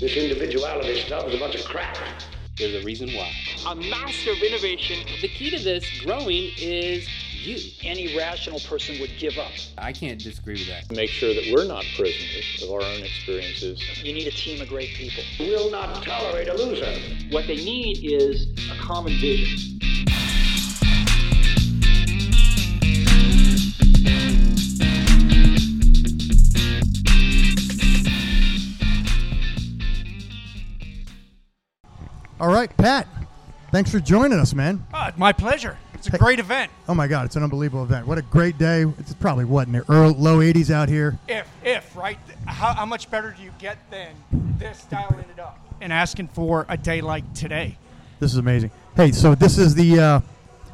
This 0.00 0.16
individuality 0.16 1.00
stuff 1.00 1.26
is 1.26 1.34
a 1.34 1.38
bunch 1.38 1.56
of 1.56 1.64
crap. 1.64 1.98
There's 2.56 2.80
a 2.80 2.86
reason 2.86 3.10
why. 3.14 3.32
A 3.66 3.74
master 3.74 4.30
of 4.30 4.38
innovation. 4.38 5.04
The 5.20 5.26
key 5.26 5.50
to 5.50 5.58
this 5.58 6.00
growing 6.04 6.52
is 6.56 7.08
you. 7.32 7.58
Any 7.82 8.16
rational 8.16 8.60
person 8.60 9.00
would 9.00 9.10
give 9.18 9.38
up. 9.38 9.50
I 9.76 9.92
can't 9.92 10.22
disagree 10.22 10.54
with 10.54 10.68
that. 10.68 10.94
Make 10.94 11.10
sure 11.10 11.34
that 11.34 11.52
we're 11.52 11.66
not 11.66 11.84
prisoners 11.96 12.62
of 12.62 12.70
our 12.70 12.82
own 12.82 13.02
experiences. 13.02 13.82
You 14.04 14.12
need 14.12 14.28
a 14.28 14.30
team 14.30 14.62
of 14.62 14.68
great 14.68 14.90
people. 14.90 15.24
We'll 15.40 15.70
not 15.72 16.04
tolerate 16.04 16.46
a 16.46 16.54
loser. 16.54 16.92
What 17.30 17.48
they 17.48 17.56
need 17.56 17.98
is 18.04 18.46
a 18.70 18.76
common 18.76 19.14
vision. 19.18 19.77
All 32.40 32.48
right, 32.48 32.74
Pat. 32.76 33.08
Thanks 33.72 33.90
for 33.90 33.98
joining 33.98 34.38
us, 34.38 34.54
man. 34.54 34.86
Uh, 34.94 35.10
my 35.16 35.32
pleasure. 35.32 35.76
It's 35.92 36.06
a 36.06 36.16
great 36.16 36.38
event. 36.38 36.70
Oh 36.88 36.94
my 36.94 37.08
God, 37.08 37.26
it's 37.26 37.34
an 37.34 37.42
unbelievable 37.42 37.82
event. 37.82 38.06
What 38.06 38.16
a 38.16 38.22
great 38.22 38.56
day! 38.56 38.84
It's 38.98 39.12
probably 39.14 39.44
what 39.44 39.66
in 39.66 39.72
the 39.72 39.84
early, 39.90 40.14
low 40.14 40.38
80s 40.38 40.70
out 40.70 40.88
here. 40.88 41.18
If, 41.26 41.48
if, 41.64 41.96
right? 41.96 42.18
How, 42.46 42.72
how 42.74 42.86
much 42.86 43.10
better 43.10 43.34
do 43.36 43.42
you 43.42 43.50
get 43.58 43.78
than 43.90 44.14
this 44.58 44.84
dialing 44.84 45.24
it 45.34 45.40
up 45.40 45.58
and 45.80 45.92
asking 45.92 46.28
for 46.28 46.64
a 46.68 46.76
day 46.76 47.00
like 47.00 47.34
today? 47.34 47.76
This 48.20 48.30
is 48.30 48.38
amazing. 48.38 48.70
Hey, 48.94 49.10
so 49.10 49.34
this 49.34 49.58
is 49.58 49.74
the 49.74 49.98
uh, 49.98 50.20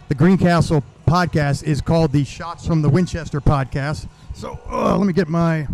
the 0.08 0.14
Greencastle 0.14 0.84
podcast 1.08 1.64
is 1.64 1.80
called 1.80 2.12
the 2.12 2.24
Shots 2.24 2.66
from 2.66 2.82
the 2.82 2.90
Winchester 2.90 3.40
podcast. 3.40 4.06
So 4.34 4.60
uh, 4.70 4.98
let 4.98 5.06
me 5.06 5.14
get 5.14 5.28
my 5.28 5.60
I 5.60 5.68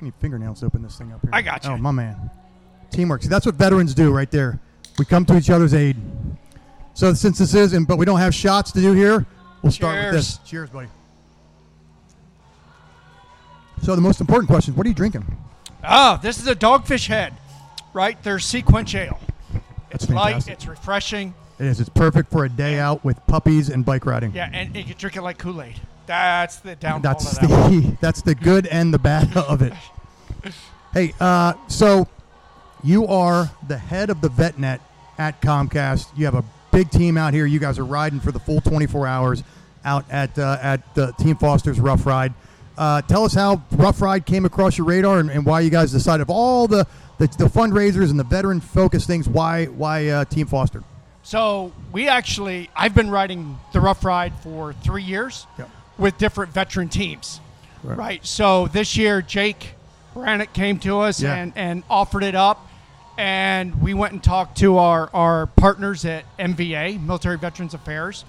need 0.00 0.14
fingernails 0.20 0.62
open 0.62 0.82
this 0.82 0.96
thing 0.96 1.12
up 1.12 1.20
here. 1.22 1.30
I 1.32 1.42
got 1.42 1.64
you. 1.64 1.70
Oh 1.72 1.76
my 1.76 1.90
man, 1.90 2.30
teamwork. 2.92 3.24
See, 3.24 3.28
that's 3.28 3.44
what 3.44 3.56
veterans 3.56 3.92
do 3.92 4.12
right 4.12 4.30
there. 4.30 4.60
We 4.98 5.04
come 5.04 5.24
to 5.26 5.36
each 5.36 5.50
other's 5.50 5.74
aid. 5.74 5.96
So 6.94 7.12
since 7.14 7.38
this 7.38 7.54
is, 7.54 7.72
and 7.74 7.86
but 7.86 7.98
we 7.98 8.06
don't 8.06 8.18
have 8.18 8.34
shots 8.34 8.72
to 8.72 8.80
do 8.80 8.92
here, 8.92 9.26
we'll 9.62 9.72
start 9.72 9.96
with 10.04 10.14
this. 10.14 10.38
Cheers. 10.38 10.48
Cheers, 10.48 10.70
buddy. 10.70 10.88
So 13.82 13.94
the 13.94 14.00
most 14.00 14.20
important 14.20 14.48
question 14.48 14.74
what 14.74 14.86
are 14.86 14.88
you 14.88 14.94
drinking? 14.94 15.24
Oh, 15.84 16.18
this 16.22 16.40
is 16.40 16.46
a 16.48 16.56
dogfish 16.56 17.06
head, 17.06 17.34
right? 17.92 18.20
There's 18.22 18.44
SeaQuench 18.44 18.94
ale. 18.94 19.20
That's 19.90 20.04
It's 20.04 20.12
light, 20.12 20.48
it's 20.48 20.66
refreshing. 20.66 21.34
It 21.58 21.66
is. 21.66 21.80
It's 21.80 21.88
perfect 21.88 22.30
for 22.30 22.44
a 22.44 22.48
day 22.48 22.78
out 22.78 23.04
with 23.04 23.24
puppies 23.26 23.68
and 23.68 23.84
bike 23.84 24.04
riding. 24.04 24.32
Yeah, 24.34 24.50
and 24.52 24.74
you 24.76 24.84
can 24.84 24.96
drink 24.96 25.16
it 25.16 25.22
like 25.22 25.38
Kool 25.38 25.62
Aid. 25.62 25.80
That's 26.06 26.56
the 26.56 26.76
downfall 26.76 27.00
That's 27.12 27.32
of 27.32 27.48
that. 27.48 27.50
one. 27.50 27.80
the 27.80 27.96
that's 28.00 28.22
the 28.22 28.34
good 28.34 28.66
and 28.66 28.92
the 28.92 28.98
bad 28.98 29.36
of 29.36 29.62
it. 29.62 29.72
Hey, 30.92 31.12
uh, 31.20 31.52
so 31.68 32.08
you 32.86 33.06
are 33.08 33.50
the 33.68 33.76
head 33.76 34.10
of 34.10 34.20
the 34.20 34.28
VetNet 34.28 34.80
at 35.18 35.40
Comcast. 35.42 36.06
You 36.16 36.24
have 36.26 36.34
a 36.34 36.44
big 36.70 36.90
team 36.90 37.16
out 37.18 37.34
here. 37.34 37.44
You 37.46 37.58
guys 37.58 37.78
are 37.78 37.84
riding 37.84 38.20
for 38.20 38.32
the 38.32 38.38
full 38.38 38.60
24 38.60 39.06
hours 39.06 39.42
out 39.84 40.04
at 40.10 40.38
uh, 40.38 40.58
at 40.62 40.82
uh, 40.98 41.12
Team 41.12 41.36
Foster's 41.36 41.80
Rough 41.80 42.06
Ride. 42.06 42.32
Uh, 42.78 43.00
tell 43.02 43.24
us 43.24 43.34
how 43.34 43.62
Rough 43.72 44.00
Ride 44.02 44.26
came 44.26 44.44
across 44.44 44.76
your 44.78 44.86
radar 44.86 45.18
and, 45.18 45.30
and 45.30 45.44
why 45.46 45.60
you 45.60 45.70
guys 45.70 45.90
decided 45.92 46.20
of 46.22 46.28
all 46.30 46.68
the, 46.68 46.86
the, 47.18 47.26
the 47.38 47.46
fundraisers 47.46 48.10
and 48.10 48.20
the 48.20 48.24
veteran 48.24 48.60
focused 48.60 49.06
things. 49.06 49.28
Why 49.28 49.64
why 49.66 50.08
uh, 50.08 50.24
Team 50.26 50.46
Foster? 50.46 50.82
So 51.22 51.72
we 51.90 52.06
actually, 52.06 52.70
I've 52.76 52.94
been 52.94 53.10
riding 53.10 53.58
the 53.72 53.80
Rough 53.80 54.04
Ride 54.04 54.32
for 54.42 54.74
three 54.74 55.02
years 55.02 55.46
Yep. 55.58 55.70
with 55.98 56.18
different 56.18 56.52
veteran 56.52 56.88
teams, 56.88 57.40
Right. 57.82 57.98
right. 57.98 58.26
So 58.26 58.68
this 58.68 58.96
year, 58.96 59.22
Jake 59.22 59.70
Brannick 60.14 60.52
came 60.52 60.78
to 60.80 61.00
us 61.00 61.20
Yeah. 61.20 61.34
and, 61.34 61.52
and 61.56 61.82
offered 61.90 62.22
it 62.22 62.36
up, 62.36 62.68
and 63.18 63.80
we 63.80 63.94
went 63.94 64.12
and 64.12 64.22
talked 64.22 64.58
to 64.58 64.78
our, 64.78 65.10
our 65.14 65.46
partners 65.46 66.04
at 66.04 66.24
MVA, 66.38 67.02
Military 67.02 67.38
Veterans 67.38 67.74
Affairs, 67.74 68.24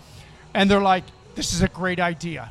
and 0.53 0.69
they're 0.69 0.81
like, 0.81 1.03
"This 1.35 1.53
is 1.53 1.61
a 1.61 1.67
great 1.67 1.99
idea, 1.99 2.49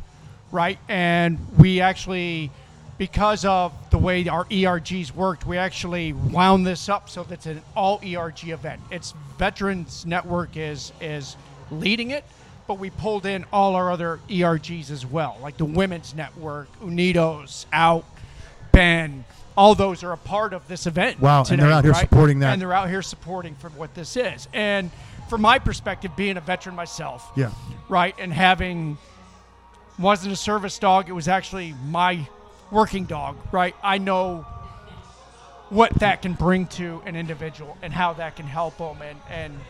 right?" 0.51 0.79
And 0.89 1.39
we 1.59 1.81
actually. 1.81 2.51
Because 2.99 3.45
of 3.45 3.75
the 3.91 3.99
way 3.99 4.27
our 4.27 4.47
ERGs 4.47 5.15
worked, 5.15 5.47
we 5.47 5.59
actually 5.59 6.15
wound 6.15 6.67
this 6.67 6.89
up 6.89 7.11
so 7.11 7.25
that 7.25 7.35
it's 7.35 7.45
an 7.45 7.61
all 7.77 8.01
ERG 8.03 8.49
event. 8.49 8.81
It's 8.91 9.13
Veterans 9.37 10.07
Network 10.07 10.57
is 10.57 10.95
is 10.99 11.37
leading 11.71 12.11
it, 12.11 12.25
but 12.67 12.79
we 12.79 12.91
pulled 12.91 13.27
in 13.27 13.45
all 13.53 13.75
our 13.75 13.91
other 13.91 14.21
ERGs 14.29 14.91
as 14.91 15.07
well, 15.07 15.37
like 15.43 15.57
the 15.57 15.65
Women's 15.65 16.15
Network, 16.15 16.69
Unidos, 16.81 17.67
Out, 17.73 18.05
Ben. 18.73 19.25
All 19.57 19.75
those 19.75 20.03
are 20.05 20.13
a 20.13 20.19
part 20.19 20.53
of 20.53 20.67
this 20.69 20.87
event. 20.87 21.19
Wow, 21.21 21.45
and 21.49 21.61
they're 21.61 21.71
out 21.71 21.85
here 21.85 21.93
right? 21.93 22.01
supporting 22.01 22.41
that. 22.41 22.53
And 22.53 22.61
they're 22.61 22.73
out 22.75 22.89
here 22.91 23.03
supporting 23.03 23.55
for 23.55 23.71
what 23.71 23.95
this 23.95 24.17
is. 24.17 24.49
And 24.53 24.91
from 25.31 25.41
my 25.41 25.59
perspective, 25.59 26.15
being 26.15 26.37
a 26.37 26.41
veteran 26.41 26.77
myself, 26.77 27.31
Yeah. 27.35 27.51
right, 27.89 28.15
and 28.19 28.33
having 28.33 28.99
wasn't 29.99 30.33
a 30.33 30.37
service 30.37 30.79
dog, 30.79 31.09
it 31.09 31.13
was 31.13 31.27
actually 31.27 31.75
my 31.87 32.29
working 32.71 33.05
dog, 33.07 33.37
right? 33.51 33.75
I 33.83 33.97
know 33.99 34.45
what 35.71 35.93
that 35.95 36.23
can 36.23 36.35
bring 36.35 36.67
to 36.67 37.03
an 37.07 37.17
individual 37.17 37.77
and 37.83 37.93
how 37.93 38.13
that 38.15 38.37
can 38.37 38.47
help 38.47 38.77
them 38.79 39.01
and, 39.03 39.19
and 39.31 39.61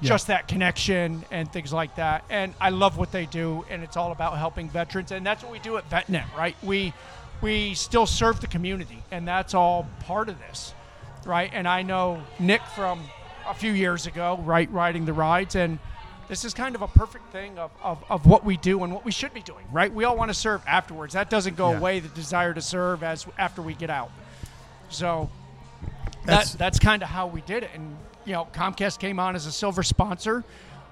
Yeah. 0.00 0.08
just 0.08 0.26
that 0.26 0.48
connection 0.48 1.24
and 1.30 1.50
things 1.50 1.72
like 1.72 1.96
that. 1.96 2.24
And 2.28 2.54
I 2.60 2.70
love 2.70 2.98
what 2.98 3.10
they 3.10 3.26
do, 3.26 3.64
and 3.70 3.82
it's 3.82 3.96
all 3.96 4.12
about 4.12 4.36
helping 4.36 4.68
veterans, 4.68 5.10
and 5.12 5.24
that's 5.26 5.42
what 5.42 5.50
we 5.50 5.58
do 5.60 5.76
at 5.76 5.88
VetNet, 5.88 6.24
right? 6.36 6.56
We 6.62 6.92
we 7.40 7.74
still 7.74 8.06
serve 8.06 8.40
the 8.40 8.46
community, 8.46 9.02
and 9.10 9.26
that's 9.26 9.54
all 9.54 9.86
part 10.00 10.28
of 10.28 10.38
this, 10.38 10.74
right? 11.24 11.50
And 11.52 11.68
I 11.68 11.82
know 11.82 12.22
Nick 12.38 12.62
from 12.74 13.02
a 13.46 13.54
few 13.54 13.72
years 13.72 14.06
ago, 14.06 14.40
right, 14.44 14.70
riding 14.70 15.04
the 15.04 15.12
rides, 15.12 15.54
and 15.54 15.78
this 16.28 16.44
is 16.44 16.54
kind 16.54 16.74
of 16.74 16.80
a 16.82 16.88
perfect 16.88 17.30
thing 17.32 17.58
of, 17.58 17.70
of, 17.82 18.02
of 18.08 18.24
what 18.26 18.44
we 18.44 18.56
do 18.56 18.82
and 18.82 18.92
what 18.94 19.04
we 19.04 19.12
should 19.12 19.34
be 19.34 19.42
doing, 19.42 19.66
right? 19.70 19.92
We 19.92 20.04
all 20.04 20.16
want 20.16 20.30
to 20.30 20.34
serve 20.34 20.62
afterwards. 20.66 21.12
That 21.12 21.28
doesn't 21.28 21.56
go 21.56 21.70
Yeah. 21.72 21.76
away, 21.78 22.00
the 22.00 22.08
desire 22.08 22.54
to 22.54 22.62
serve 22.62 23.02
as 23.02 23.26
after 23.36 23.60
we 23.60 23.74
get 23.74 23.90
out. 23.90 24.10
So 24.88 25.28
That's- 26.24 26.52
that, 26.52 26.58
that's 26.58 26.78
kind 26.78 27.02
of 27.02 27.10
how 27.10 27.26
we 27.26 27.42
did 27.42 27.62
it. 27.64 27.70
And, 27.74 27.96
you 28.24 28.32
know, 28.32 28.48
Comcast 28.54 28.98
came 28.98 29.20
on 29.20 29.36
as 29.36 29.44
a 29.44 29.52
silver 29.52 29.82
sponsor. 29.82 30.44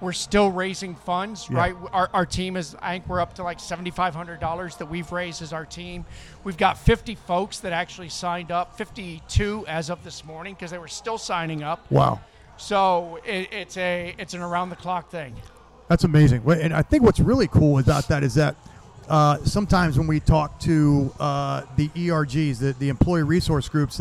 We're 0.03 0.11
still 0.11 0.51
raising 0.51 0.95
funds, 0.95 1.47
Yeah. 1.49 1.57
right? 1.57 1.75
Our, 1.93 2.09
our 2.13 2.25
team 2.25 2.57
is, 2.57 2.75
I 2.81 2.95
think 2.95 3.07
we're 3.07 3.21
up 3.21 3.35
to 3.35 3.43
like 3.43 3.59
$7,500 3.59 4.77
that 4.77 4.85
we've 4.89 5.09
raised 5.13 5.41
as 5.41 5.53
our 5.53 5.65
team. 5.65 6.03
We've 6.43 6.57
got 6.57 6.77
50 6.77 7.15
folks 7.15 7.59
that 7.59 7.71
actually 7.71 8.09
signed 8.09 8.51
up, 8.51 8.77
52 8.77 9.65
as 9.65 9.89
of 9.89 10.03
this 10.03 10.25
morning 10.25 10.55
because 10.55 10.71
they 10.71 10.77
were 10.77 10.89
still 10.89 11.17
signing 11.17 11.63
up. 11.63 11.89
Wow. 11.89 12.19
So 12.57 13.19
it, 13.25 13.51
it's 13.53 13.77
a 13.77 14.13
it's 14.19 14.33
an 14.33 14.41
around 14.41 14.69
the 14.69 14.75
clock 14.75 15.09
thing. 15.09 15.35
That's 15.87 16.03
amazing. 16.03 16.43
And 16.47 16.73
I 16.73 16.81
think 16.81 17.03
what's 17.03 17.19
really 17.19 17.47
cool 17.47 17.79
about 17.79 18.07
that 18.09 18.23
is 18.23 18.35
that 18.35 18.55
uh, 19.09 19.37
sometimes 19.43 19.97
when 19.97 20.07
we 20.07 20.19
talk 20.19 20.59
to 20.61 21.13
uh, 21.19 21.63
the 21.75 21.89
ERGs, 21.89 22.59
the, 22.59 22.73
the 22.73 22.89
employee 22.89 23.23
resource 23.23 23.67
groups, 23.69 23.97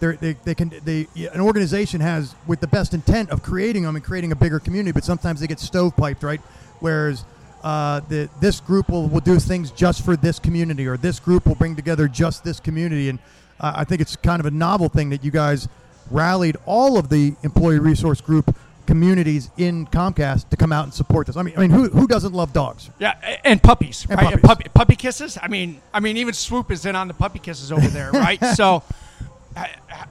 they're, 0.00 0.16
they 0.16 0.32
they 0.44 0.54
can 0.54 0.72
they 0.84 1.06
an 1.32 1.40
organization 1.40 2.00
has 2.00 2.34
with 2.46 2.60
the 2.60 2.66
best 2.66 2.94
intent 2.94 3.30
of 3.30 3.42
creating 3.42 3.82
them 3.82 3.96
and 3.96 4.04
creating 4.04 4.32
a 4.32 4.36
bigger 4.36 4.58
community, 4.58 4.92
but 4.92 5.04
sometimes 5.04 5.40
they 5.40 5.46
get 5.46 5.58
stovepiped, 5.58 6.22
right? 6.22 6.40
Whereas 6.80 7.24
uh, 7.62 8.00
the, 8.08 8.30
this 8.40 8.60
group 8.60 8.88
will, 8.88 9.06
will 9.08 9.20
do 9.20 9.38
things 9.38 9.70
just 9.70 10.04
for 10.04 10.16
this 10.16 10.38
community, 10.38 10.86
or 10.86 10.96
this 10.96 11.20
group 11.20 11.46
will 11.46 11.54
bring 11.54 11.76
together 11.76 12.08
just 12.08 12.42
this 12.42 12.58
community, 12.58 13.10
and 13.10 13.18
I 13.60 13.84
think 13.84 14.00
it's 14.00 14.16
kind 14.16 14.40
of 14.40 14.46
a 14.46 14.50
novel 14.50 14.88
thing 14.88 15.10
that 15.10 15.22
you 15.22 15.30
guys 15.30 15.68
rallied 16.10 16.56
all 16.64 16.98
of 16.98 17.10
the 17.10 17.34
employee 17.42 17.78
resource 17.78 18.20
group 18.20 18.56
communities 18.90 19.52
in 19.56 19.86
Comcast 19.86 20.48
to 20.48 20.56
come 20.56 20.72
out 20.72 20.82
and 20.84 20.92
support 20.92 21.28
this. 21.28 21.36
I 21.36 21.42
mean, 21.42 21.54
I 21.56 21.60
mean, 21.60 21.70
who, 21.70 21.88
who 21.90 22.08
doesn't 22.08 22.32
love 22.32 22.52
dogs? 22.52 22.90
Yeah, 22.98 23.14
and 23.44 23.62
puppies, 23.62 24.04
And 24.10 24.20
right? 24.20 24.32
And 24.32 24.42
puppies. 24.42 24.64
puppy, 24.64 24.70
puppy 24.74 24.96
kisses. 24.96 25.38
I 25.40 25.46
mean, 25.46 25.80
I 25.94 26.00
mean, 26.00 26.16
even 26.16 26.34
Swoop 26.34 26.72
is 26.72 26.84
in 26.86 26.96
on 26.96 27.06
the 27.06 27.14
puppy 27.14 27.38
kisses 27.38 27.70
over 27.70 27.86
there, 27.86 28.10
right? 28.28 28.44
so, 28.56 28.82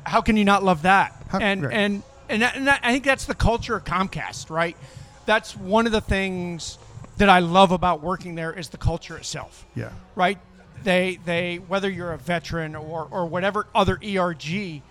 how 0.06 0.22
can 0.22 0.38
you 0.38 0.46
not 0.46 0.64
love 0.64 0.84
that? 0.84 1.14
How- 1.30 1.40
and 1.40 1.64
right. 1.64 1.74
and 1.74 2.04
and, 2.30 2.42
that, 2.42 2.56
and 2.56 2.68
that, 2.68 2.80
I 2.84 2.94
think 2.94 3.04
that's 3.04 3.26
the 3.26 3.36
culture 3.36 3.76
of 3.76 3.84
Comcast, 3.84 4.50
right? 4.50 4.78
That's 5.26 5.58
one 5.58 5.86
of 5.88 5.92
the 5.92 6.00
things 6.02 6.78
that 7.18 7.28
I 7.28 7.40
love 7.40 7.72
about 7.72 8.02
working 8.02 8.36
there 8.36 8.54
is 8.54 8.70
the 8.70 8.78
culture 8.78 9.18
itself 9.18 9.66
Yeah. 9.76 9.90
right? 10.16 10.38
They 10.84 11.20
they 11.26 11.58
whether 11.58 11.90
you're 11.90 12.14
a 12.14 12.18
veteran 12.18 12.76
or 12.78 13.08
or 13.12 13.26
whatever 13.26 13.68
other 13.76 14.00
ERG, 14.02 14.82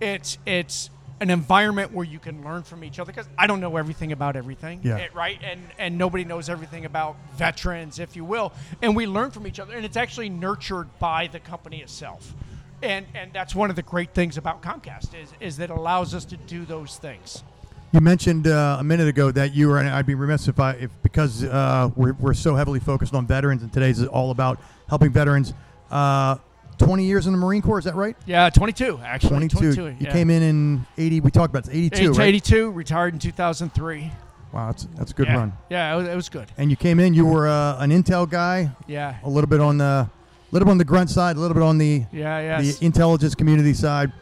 it's 0.00 0.38
it's 0.44 0.90
an 1.20 1.30
environment 1.30 1.92
where 1.92 2.04
you 2.06 2.18
can 2.18 2.44
learn 2.44 2.62
from 2.62 2.84
each 2.84 2.98
other 2.98 3.10
because 3.12 3.28
I 3.36 3.46
don't 3.46 3.60
know 3.60 3.76
everything 3.76 4.12
about 4.12 4.36
everything, 4.36 4.80
Yeah. 4.82 4.98
eh, 4.98 5.08
right? 5.14 5.38
And 5.42 5.60
and 5.78 5.98
nobody 5.98 6.24
knows 6.24 6.48
everything 6.48 6.84
about 6.84 7.16
veterans, 7.36 7.98
if 7.98 8.14
you 8.16 8.24
will, 8.24 8.52
and 8.82 8.94
we 8.94 9.06
learn 9.06 9.30
from 9.30 9.46
each 9.46 9.58
other, 9.60 9.74
and 9.74 9.84
it's 9.84 9.96
actually 9.96 10.28
nurtured 10.28 10.88
by 10.98 11.26
the 11.26 11.40
company 11.40 11.80
itself. 11.82 12.34
And, 12.80 13.06
and 13.12 13.32
that's 13.32 13.56
one 13.56 13.70
of 13.70 13.76
the 13.76 13.82
great 13.82 14.14
things 14.14 14.36
about 14.36 14.62
Comcast 14.62 15.20
is, 15.20 15.32
is 15.40 15.56
that 15.56 15.70
it 15.70 15.76
allows 15.76 16.14
us 16.14 16.24
to 16.26 16.36
do 16.36 16.64
those 16.64 16.96
things. 16.96 17.42
You 17.90 18.00
mentioned 18.00 18.46
uh, 18.46 18.76
a 18.78 18.84
minute 18.84 19.08
ago 19.08 19.32
that 19.32 19.52
you 19.52 19.66
were, 19.68 19.78
and 19.78 19.88
I'd 19.88 20.06
be 20.06 20.14
remiss 20.14 20.46
if 20.46 20.60
I, 20.60 20.72
if 20.74 20.90
because 21.02 21.42
uh, 21.42 21.90
we're, 21.96 22.12
we're 22.12 22.34
so 22.34 22.54
heavily 22.54 22.78
focused 22.78 23.14
on 23.14 23.26
veterans, 23.26 23.62
and 23.62 23.72
today's 23.72 23.98
is 23.98 24.06
all 24.06 24.30
about 24.30 24.60
helping 24.88 25.10
veterans. 25.10 25.54
Uh, 25.90 26.36
20 26.78 27.04
years 27.04 27.26
in 27.26 27.32
the 27.32 27.38
Marine 27.38 27.62
Corps. 27.62 27.78
Is 27.78 27.84
that 27.84 27.94
right? 27.94 28.16
Yeah, 28.26 28.50
22 28.50 29.00
actually. 29.02 29.30
22. 29.30 29.56
22 29.56 29.82
You 29.82 29.96
yeah. 30.00 30.12
came 30.12 30.30
in 30.30 30.42
in 30.42 30.86
80. 30.96 31.20
We 31.20 31.30
talked 31.30 31.50
about 31.50 31.64
this, 31.64 31.74
82, 31.74 32.12
right? 32.12 32.28
82, 32.28 32.70
retired 32.70 33.14
in 33.14 33.20
2003. 33.20 34.12
Wow, 34.52 34.66
that's, 34.68 34.88
that's 34.96 35.10
a 35.10 35.14
good 35.14 35.26
yeah. 35.26 35.36
run. 35.36 35.52
Yeah, 35.68 35.92
it 35.92 35.96
was, 35.98 36.08
it 36.08 36.16
was 36.16 36.28
good. 36.28 36.50
And 36.56 36.70
you 36.70 36.76
came 36.76 37.00
in. 37.00 37.12
You 37.12 37.26
were 37.26 37.48
uh, 37.48 37.78
an 37.78 37.90
intel 37.90 38.28
guy, 38.28 38.70
Yeah, 38.86 39.18
a 39.22 39.28
little 39.28 39.48
bit 39.48 39.60
on 39.60 39.78
the, 39.78 39.84
a 39.84 40.10
little 40.52 40.66
bit 40.66 40.70
on 40.70 40.78
the 40.78 40.84
grunt 40.84 41.10
side, 41.10 41.36
a 41.36 41.40
little 41.40 41.54
bit 41.54 41.62
on 41.62 41.78
the 41.78 42.04
yeah, 42.12 42.60
yes. 42.60 42.78
the 42.78 42.86
intelligence 42.86 43.34
community 43.34 43.74
side. 43.74 44.12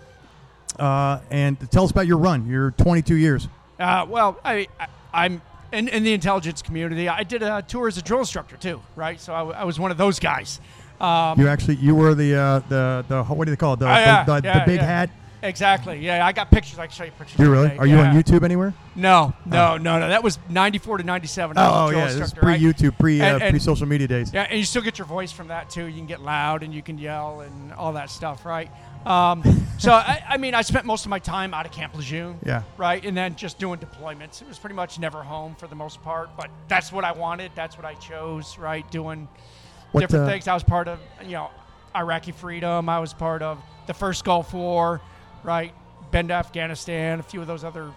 Uh, 0.78 1.20
and 1.30 1.58
tell 1.70 1.84
us 1.84 1.90
about 1.90 2.06
your 2.06 2.18
run. 2.18 2.48
You're 2.48 2.72
22 2.72 3.14
years. 3.14 3.48
Uh, 3.78 4.04
well, 4.08 4.38
I, 4.44 4.66
I 4.78 4.86
I'm 5.14 5.42
in, 5.72 5.88
in 5.88 6.02
the 6.02 6.12
intelligence 6.12 6.62
community. 6.62 7.08
I 7.08 7.22
did 7.22 7.42
a 7.42 7.62
tour 7.62 7.88
as 7.88 7.96
a 7.98 8.02
drill 8.02 8.20
instructor 8.20 8.56
too, 8.56 8.80
right? 8.94 9.20
So 9.20 9.32
I 9.32 9.64
was 9.64 9.78
one 9.80 9.90
of 9.90 9.96
those 9.96 10.18
guys. 10.18 10.60
Um, 11.00 11.38
You 11.40 11.48
actually 11.48 11.76
you 11.76 11.94
were 11.94 12.14
the 12.14 12.34
uh, 12.34 12.58
the 12.68 13.04
the 13.08 13.24
what 13.24 13.44
do 13.46 13.50
they 13.50 13.56
call 13.56 13.74
it? 13.74 13.80
The, 13.80 13.86
Oh, 13.86 13.90
yeah, 13.90 14.24
the, 14.24 14.40
the, 14.40 14.46
yeah, 14.48 14.58
the 14.60 14.64
big 14.66 14.76
yeah. 14.80 14.86
hat. 14.86 15.10
exactly. 15.42 15.98
Yeah, 15.98 16.26
I 16.26 16.32
got 16.32 16.50
pictures. 16.50 16.78
I 16.78 16.86
can 16.86 16.94
show 16.94 17.04
you 17.04 17.10
pictures. 17.12 17.38
You 17.38 17.50
really? 17.50 17.76
Are 17.78 17.86
you 17.86 17.96
on 17.98 18.14
YouTube 18.14 18.42
anywhere? 18.42 18.72
No, 18.94 19.34
no, 19.44 19.76
no, 19.76 19.98
no. 20.00 20.08
That 20.08 20.22
was 20.24 20.38
94 20.48 20.98
to 20.98 21.04
97. 21.04 21.56
I 21.58 21.66
Oh, 21.66 21.86
oh 21.86 21.90
yeah, 21.90 22.06
this 22.06 22.16
is 22.16 22.32
pre-YouTube, 22.34 22.98
pre 22.98 23.20
uh, 23.20 23.38
And- 23.38 23.50
pre 23.50 23.58
social 23.58 23.86
media 23.86 24.08
days. 24.08 24.32
Yeah, 24.32 24.46
and 24.48 24.58
you 24.58 24.64
still 24.64 24.82
get 24.82 24.98
your 24.98 25.06
voice 25.06 25.30
from 25.32 25.48
that 25.48 25.68
too. 25.70 25.84
You 25.84 25.96
can 25.96 26.06
get 26.06 26.20
loud 26.22 26.62
and 26.62 26.72
you 26.74 26.82
can 26.82 26.96
yell 26.98 27.40
and 27.42 27.72
all 27.74 27.92
that 27.92 28.10
stuff, 28.10 28.44
right? 28.46 28.70
Um, 29.04 29.42
so 29.78 29.92
I, 29.92 30.22
I 30.30 30.36
mean, 30.38 30.54
I 30.54 30.62
spent 30.62 30.84
most 30.86 31.04
of 31.04 31.10
my 31.10 31.18
time 31.20 31.52
out 31.54 31.66
of 31.66 31.70
Camp 31.72 31.94
Lejeune. 31.94 32.38
Yeah. 32.44 32.62
Right, 32.78 33.04
and 33.04 33.16
then 33.16 33.36
just 33.36 33.58
doing 33.58 33.78
deployments. 33.78 34.40
It 34.42 34.48
was 34.48 34.58
pretty 34.58 34.74
much 34.74 34.98
never 34.98 35.22
home 35.22 35.54
for 35.54 35.66
the 35.68 35.76
most 35.76 36.02
part, 36.02 36.30
but 36.36 36.48
that's 36.68 36.90
what 36.90 37.04
I 37.04 37.12
wanted. 37.12 37.52
That's 37.54 37.76
what 37.76 37.84
I 37.84 37.94
chose. 37.94 38.58
Right, 38.58 38.90
doing 38.90 39.28
What, 39.92 40.00
different 40.02 40.24
uh, 40.26 40.28
things. 40.28 40.48
I 40.48 40.54
was 40.54 40.62
part 40.64 40.88
of, 40.88 40.98
you 41.22 41.32
know, 41.32 41.50
Iraqi 41.94 42.32
freedom. 42.32 42.88
I 42.88 42.98
was 42.98 43.12
part 43.14 43.42
of 43.42 43.58
the 43.86 43.94
first 43.94 44.24
Gulf 44.24 44.52
War. 44.52 45.00
Right, 45.42 45.72
been 46.10 46.28
to 46.28 46.34
Afghanistan. 46.34 47.20
A 47.20 47.22
few 47.22 47.40
of 47.40 47.46
those 47.46 47.62
other 47.62 47.92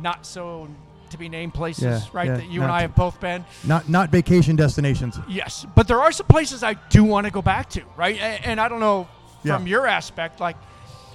not 0.00 0.26
so 0.26 0.68
to 1.10 1.18
be 1.18 1.28
named 1.28 1.54
places. 1.54 1.84
Yeah, 1.84 2.00
right, 2.12 2.26
yeah, 2.26 2.36
that 2.38 2.50
you 2.50 2.62
and 2.62 2.70
I 2.72 2.82
have 2.82 2.94
both 2.96 3.20
been. 3.20 3.44
Not 3.64 3.88
not 3.88 4.10
vacation 4.10 4.56
destinations. 4.56 5.18
Yes, 5.28 5.66
but 5.76 5.86
there 5.86 6.00
are 6.00 6.10
some 6.12 6.26
places 6.26 6.62
I 6.64 6.74
do 6.74 7.04
want 7.04 7.26
to 7.26 7.30
go 7.32 7.42
back 7.42 7.70
to, 7.70 7.82
right? 7.96 8.16
A- 8.16 8.46
And 8.48 8.60
I 8.60 8.68
don't 8.68 8.80
know 8.80 9.06
Yeah. 9.44 9.56
from 9.56 9.66
your 9.68 9.86
aspect, 9.86 10.40
like, 10.40 10.56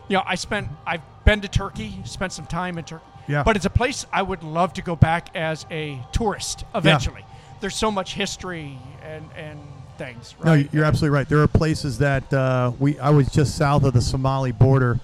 you 0.07 0.15
know, 0.17 0.23
I 0.25 0.35
spent, 0.35 0.69
I've 0.87 1.01
been 1.25 1.41
to 1.41 1.47
Turkey, 1.47 1.99
spent 2.05 2.31
some 2.33 2.45
time 2.45 2.77
in 2.77 2.83
Turkey, 2.85 3.03
Yeah. 3.27 3.43
but 3.43 3.55
it's 3.55 3.65
a 3.65 3.69
place 3.69 4.05
I 4.13 4.21
would 4.21 4.43
love 4.43 4.73
to 4.73 4.81
go 4.81 4.95
back 4.95 5.35
as 5.35 5.65
a 5.71 6.01
tourist 6.13 6.63
eventually. 6.73 7.25
There's 7.59 7.75
so 7.75 7.91
much 7.91 8.13
history 8.13 8.77
and 9.03 9.29
and 9.35 9.59
things, 9.97 10.35
right? 10.39 10.63
No, 10.65 10.69
you're 10.71 10.85
absolutely 10.85 11.15
right. 11.15 11.27
There 11.27 11.41
are 11.41 11.47
places 11.47 11.97
that 11.99 12.31
uh, 12.33 12.71
we. 12.79 12.97
I 12.99 13.09
was 13.09 13.29
just 13.31 13.55
south 13.57 13.83
of 13.83 13.93
the 13.93 14.01
Somali 14.01 14.51
border 14.51 14.99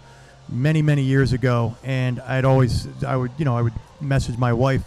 many 0.49 0.81
many 0.81 1.01
years 1.03 1.33
ago, 1.33 1.75
and 1.83 2.19
I'd 2.21 2.45
always 2.45 2.87
I 3.03 3.15
would 3.15 3.31
you 3.37 3.45
know 3.45 3.57
I 3.57 3.61
would 3.61 3.73
message 3.99 4.37
my 4.37 4.53
wife, 4.53 4.83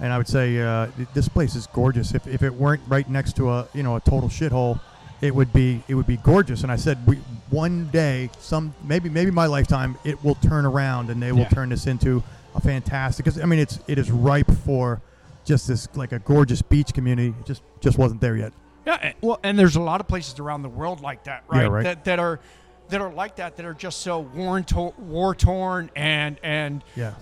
and 0.00 0.12
I 0.12 0.18
would 0.18 0.28
say 0.28 0.58
uh, 0.60 0.88
this 1.14 1.28
place 1.28 1.54
is 1.54 1.66
gorgeous. 1.68 2.14
If, 2.14 2.26
if 2.26 2.42
it 2.42 2.52
weren't 2.52 2.82
right 2.88 3.08
next 3.08 3.36
to 3.36 3.50
a 3.50 3.68
you 3.74 3.82
know 3.82 3.96
a 3.96 4.00
total 4.00 4.28
shithole, 4.28 4.80
it 5.20 5.34
would 5.34 5.52
be 5.52 5.82
it 5.88 5.94
would 5.94 6.06
be 6.06 6.16
gorgeous. 6.18 6.62
And 6.62 6.70
I 6.72 6.76
said 6.76 6.98
we 7.06 7.16
one 7.50 7.88
day 7.90 8.30
some 8.38 8.74
maybe 8.84 9.08
maybe 9.08 9.30
my 9.30 9.46
lifetime 9.46 9.96
it 10.04 10.22
will 10.22 10.34
turn 10.36 10.64
around 10.66 11.10
and 11.10 11.22
they 11.22 11.32
will 11.32 11.40
Yeah. 11.40 11.48
turn 11.48 11.68
this 11.70 11.86
into 11.86 12.22
a 12.54 12.60
fantastic. 12.60 13.24
Because 13.24 13.40
I 13.40 13.46
mean 13.46 13.58
it's 13.58 13.80
it 13.88 13.98
is 13.98 14.10
ripe 14.10 14.50
for 14.64 15.00
just 15.44 15.66
this 15.68 15.88
like 15.94 16.12
a 16.12 16.18
gorgeous 16.18 16.60
beach 16.60 16.92
community. 16.92 17.34
It 17.40 17.46
just 17.46 17.62
just 17.80 17.96
wasn't 17.96 18.20
there 18.20 18.36
yet. 18.36 18.52
Yeah, 18.88 18.98
and- 19.02 19.14
well, 19.20 19.38
and 19.42 19.58
there's 19.58 19.76
a 19.76 19.80
lot 19.82 20.00
of 20.00 20.08
places 20.08 20.38
around 20.40 20.62
the 20.62 20.68
world 20.70 21.00
like 21.02 21.24
that, 21.24 21.44
Yeah, 21.52 21.58
right? 21.60 21.70
right. 21.70 21.84
That 21.84 22.04
that 22.04 22.18
are 22.18 22.40
that 22.88 23.00
are 23.02 23.12
like 23.12 23.36
that 23.36 23.56
that 23.58 23.66
are 23.66 23.74
just 23.74 24.00
so 24.00 24.20
war 24.20 24.60
to- 24.62 24.94
war 24.98 25.34
torn 25.34 25.90
and 25.94 26.38
and 26.42 26.82
Yeah. 26.96 27.12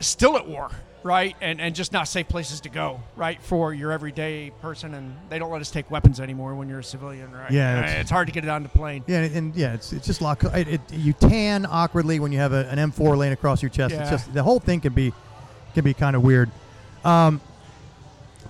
still 0.00 0.36
at 0.36 0.48
war, 0.48 0.70
right? 1.02 1.36
And 1.42 1.60
and 1.60 1.74
just 1.74 1.92
not 1.92 2.08
safe 2.08 2.28
places 2.28 2.60
to 2.62 2.68
go, 2.70 3.00
right? 3.16 3.42
For 3.42 3.74
your 3.74 3.92
everyday 3.92 4.50
person, 4.62 4.94
and 4.94 5.14
they 5.28 5.38
don't 5.38 5.50
let 5.50 5.60
us 5.60 5.70
take 5.70 5.90
weapons 5.90 6.18
anymore 6.20 6.54
when 6.54 6.66
you're 6.68 6.78
a 6.80 6.84
civilian, 6.84 7.30
right? 7.32 7.50
Yeah, 7.50 7.74
Uh, 7.74 7.78
it's- 7.80 8.00
it's 8.00 8.10
hard 8.10 8.26
to 8.28 8.32
get 8.32 8.44
it 8.44 8.48
on 8.50 8.62
the 8.62 8.68
plane. 8.70 9.04
Yeah, 9.06 9.18
and, 9.18 9.36
and 9.36 9.54
yeah, 9.54 9.74
it's, 9.74 9.92
it's 9.92 10.06
just 10.06 10.22
lock. 10.22 10.44
It, 10.44 10.68
it, 10.68 10.80
you 10.92 11.12
tan 11.12 11.66
awkwardly 11.66 12.20
when 12.20 12.32
you 12.32 12.38
have 12.38 12.54
a, 12.54 12.66
an 12.70 12.78
M4 12.78 13.16
laying 13.18 13.34
across 13.34 13.60
your 13.62 13.68
chest. 13.70 13.92
It's 13.94 14.04
Yeah. 14.04 14.10
just 14.10 14.32
the 14.32 14.42
whole 14.42 14.60
thing 14.60 14.80
can 14.80 14.94
be 14.94 15.12
can 15.74 15.84
be 15.84 15.92
kind 15.92 16.16
of 16.16 16.22
weird. 16.22 16.50
Um, 17.04 17.40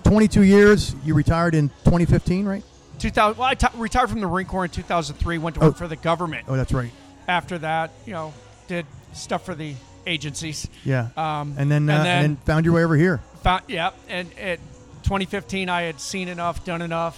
22 0.03 0.43
years. 0.43 0.95
You 1.03 1.13
retired 1.13 1.55
in 1.55 1.69
2015, 1.85 2.45
right? 2.45 2.63
2000. 2.99 3.37
Well, 3.37 3.47
I 3.47 3.53
t- 3.55 3.67
retired 3.75 4.09
from 4.09 4.19
the 4.21 4.27
Marine 4.27 4.47
Corps 4.47 4.65
in 4.65 4.71
2003. 4.71 5.37
Went 5.37 5.55
to 5.55 5.61
Oh. 5.61 5.67
work 5.67 5.77
for 5.77 5.87
the 5.87 5.95
government. 5.95 6.45
Oh, 6.47 6.55
that's 6.55 6.73
right. 6.73 6.91
After 7.27 7.57
that, 7.59 7.91
you 8.05 8.13
know, 8.13 8.33
did 8.67 8.85
stuff 9.13 9.45
for 9.45 9.55
the 9.55 9.75
agencies. 10.07 10.67
Yeah. 10.83 11.09
Um, 11.15 11.55
and 11.57 11.69
then 11.71 11.89
uh, 11.89 11.93
and 11.93 11.99
and 11.99 12.05
then 12.05 12.21
then- 12.21 12.35
found 12.45 12.65
your 12.65 12.73
way 12.73 12.83
over 12.83 12.95
here. 12.95 13.21
Found, 13.43 13.63
yeah, 13.67 13.91
and 14.09 14.27
at 14.37 14.59
2015, 15.03 15.69
I 15.69 15.83
had 15.83 16.01
seen 16.01 16.27
enough, 16.27 16.65
done 16.65 16.81
enough, 16.81 17.17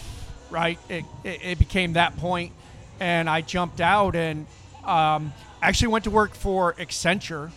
right? 0.51 0.78
It, 0.88 1.04
it, 1.24 1.39
it 1.44 1.60
became 1.60 1.94
that 1.94 2.16
point, 2.18 2.51
and 3.00 3.28
I 3.28 3.42
jumped 3.42 3.81
out 3.81 4.16
and 4.16 4.45
um, 4.86 5.33
actually 5.63 5.88
went 5.88 6.04
to 6.04 6.12
work 6.12 6.36
for 6.36 6.74
Accenture 6.74 7.50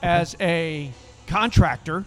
as 0.00 0.36
a 0.40 0.92
contractor, 1.26 2.04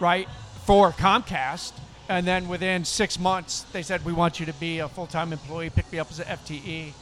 right, 0.00 0.26
for 0.66 0.92
Comcast. 0.92 1.72
And 2.08 2.26
then 2.26 2.48
within 2.48 2.84
six 2.84 3.18
months, 3.18 3.62
they 3.72 3.82
said, 3.82 4.04
We 4.04 4.12
want 4.12 4.40
you 4.40 4.46
to 4.46 4.52
be 4.54 4.80
a 4.80 4.88
full 4.88 5.06
time 5.06 5.32
employee, 5.32 5.70
pick 5.70 5.90
me 5.92 5.98
up 5.98 6.10
as 6.10 6.20
an 6.20 6.26
FTE. 6.26 6.92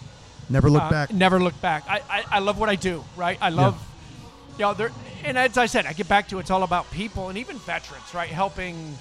Never 0.49 0.69
look 0.71 0.83
Uh, 0.83 0.91
back. 0.91 1.13
Never 1.13 1.41
look 1.41 1.59
back. 1.61 1.85
I, 1.89 2.03
I, 2.09 2.25
I 2.31 2.39
love 2.41 2.59
what 2.59 2.69
I 2.69 2.75
do, 2.75 3.05
right? 3.17 3.39
I 3.41 3.51
love, 3.51 3.81
you 4.59 4.63
know, 4.65 4.75
there, 4.75 4.91
and 5.25 5.39
as 5.39 5.57
I 5.57 5.67
said, 5.67 5.87
I 5.87 5.93
get 5.93 6.09
back 6.09 6.29
to 6.29 6.39
it's 6.39 6.51
all 6.51 6.65
about 6.65 6.91
people 6.91 7.29
and 7.29 7.39
even 7.39 7.57
veterans, 7.59 8.13
right? 8.15 8.29
Helping 8.29 8.97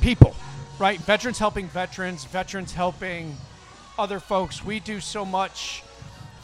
people, 0.00 0.34
right? 0.78 1.00
Veterans 1.00 1.38
helping 1.38 1.68
veterans, 1.68 2.24
veterans 2.24 2.72
helping 2.72 3.36
other 3.98 4.18
folks. 4.18 4.64
We 4.64 4.80
do 4.80 4.98
so 5.00 5.24
much 5.24 5.82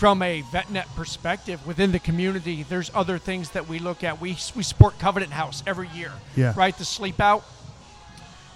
from 0.00 0.22
a 0.22 0.40
VetNet 0.44 0.86
perspective 0.96 1.64
within 1.66 1.92
the 1.92 1.98
community. 1.98 2.62
There's 2.66 2.90
other 2.94 3.18
things 3.18 3.50
that 3.50 3.68
we 3.68 3.78
look 3.78 4.02
at. 4.02 4.18
We, 4.18 4.30
we 4.56 4.62
support 4.62 4.98
Covenant 4.98 5.30
House 5.30 5.62
every 5.66 5.88
year, 5.88 6.10
Yeah. 6.34 6.54
right? 6.56 6.74
The 6.76 6.86
sleep 6.86 7.20
out 7.20 7.44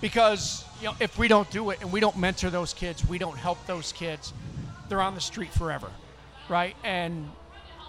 because 0.00 0.64
you 0.80 0.86
know 0.86 0.94
if 1.00 1.18
we 1.18 1.28
don't 1.28 1.48
do 1.50 1.68
it 1.68 1.80
and 1.82 1.92
we 1.92 2.00
don't 2.00 2.16
mentor 2.18 2.50
those 2.50 2.74
kids 2.74 3.08
we 3.08 3.16
don't 3.16 3.38
help 3.38 3.64
those 3.66 3.92
kids 3.92 4.32
they're 4.88 5.00
on 5.00 5.14
the 5.14 5.20
street 5.20 5.50
forever 5.52 5.88
right 6.48 6.74
and 6.82 7.30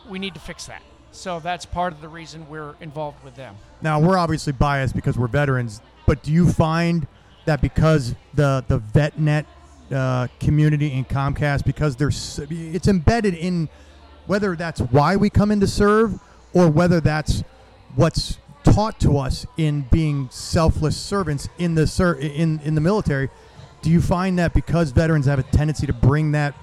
we 0.07 0.19
need 0.19 0.33
to 0.35 0.39
fix 0.39 0.67
that 0.67 0.83
so 1.11 1.39
that's 1.39 1.65
part 1.65 1.91
of 1.91 2.01
the 2.01 2.07
reason 2.07 2.47
we're 2.47 2.75
involved 2.79 3.21
with 3.23 3.35
them 3.35 3.55
Now 3.81 3.99
we're 3.99 4.17
obviously 4.19 4.53
biased 4.53 4.95
because 4.95 5.17
we're 5.17 5.27
veterans, 5.27 5.81
but 6.05 6.21
do 6.23 6.31
you 6.31 6.49
find 6.51 7.07
that 7.45 7.59
because 7.59 8.13
the 8.35 8.63
the 8.67 8.79
VetNet 8.79 9.45
uh, 9.91 10.27
community 10.39 10.91
in 10.93 11.05
Comcast, 11.05 11.65
because 11.65 11.95
there's 11.95 12.39
it's 12.49 12.87
embedded 12.87 13.33
in 13.33 13.69
whether 14.27 14.55
that's 14.55 14.81
why 14.81 15.15
we 15.15 15.29
come 15.29 15.51
in 15.51 15.59
to 15.59 15.67
serve 15.67 16.19
or 16.53 16.69
whether 16.69 16.99
that's 16.99 17.43
what's 17.95 18.37
taught 18.63 18.99
to 18.99 19.17
us 19.17 19.45
in 19.57 19.81
being 19.91 20.27
selfless 20.31 20.97
servants 20.97 21.47
in 21.57 21.75
the 21.75 21.85
ser- 21.85 22.15
in 22.15 22.59
in 22.61 22.75
the 22.75 22.81
military. 22.81 23.29
Do 23.81 23.91
you 23.91 24.01
find 24.01 24.39
that 24.39 24.53
because 24.53 24.91
veterans 24.91 25.27
have 25.27 25.37
a 25.37 25.43
tendency 25.43 25.85
to 25.85 25.93
bring 25.93 26.31
that 26.31 26.55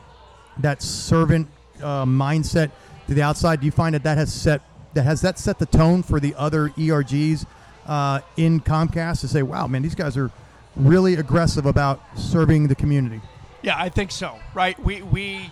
that 0.58 0.82
servant 0.82 1.48
uh, 1.82 2.04
mindset 2.04 2.70
to 3.08 3.14
the 3.14 3.22
outside. 3.22 3.60
Do 3.60 3.66
you 3.66 3.72
find 3.72 3.94
that 3.94 4.02
that 4.04 4.18
has 4.18 4.32
set 4.32 4.62
that 4.94 5.04
has 5.04 5.22
that 5.22 5.38
set 5.38 5.58
the 5.58 5.66
tone 5.66 6.02
for 6.02 6.20
the 6.20 6.34
other 6.36 6.68
ERGs 6.70 7.46
uh, 7.86 8.20
in 8.36 8.60
Comcast 8.60 9.20
to 9.20 9.28
say, 9.28 9.42
"Wow, 9.42 9.66
man, 9.66 9.82
these 9.82 9.94
guys 9.94 10.16
are 10.16 10.30
really 10.76 11.14
aggressive 11.14 11.66
about 11.66 12.00
serving 12.16 12.68
the 12.68 12.74
community." 12.74 13.20
yeah 13.62 13.74
i 13.78 13.88
think 13.88 14.10
so 14.10 14.38
right? 14.54 14.78
We 14.78 15.02
we 15.02 15.48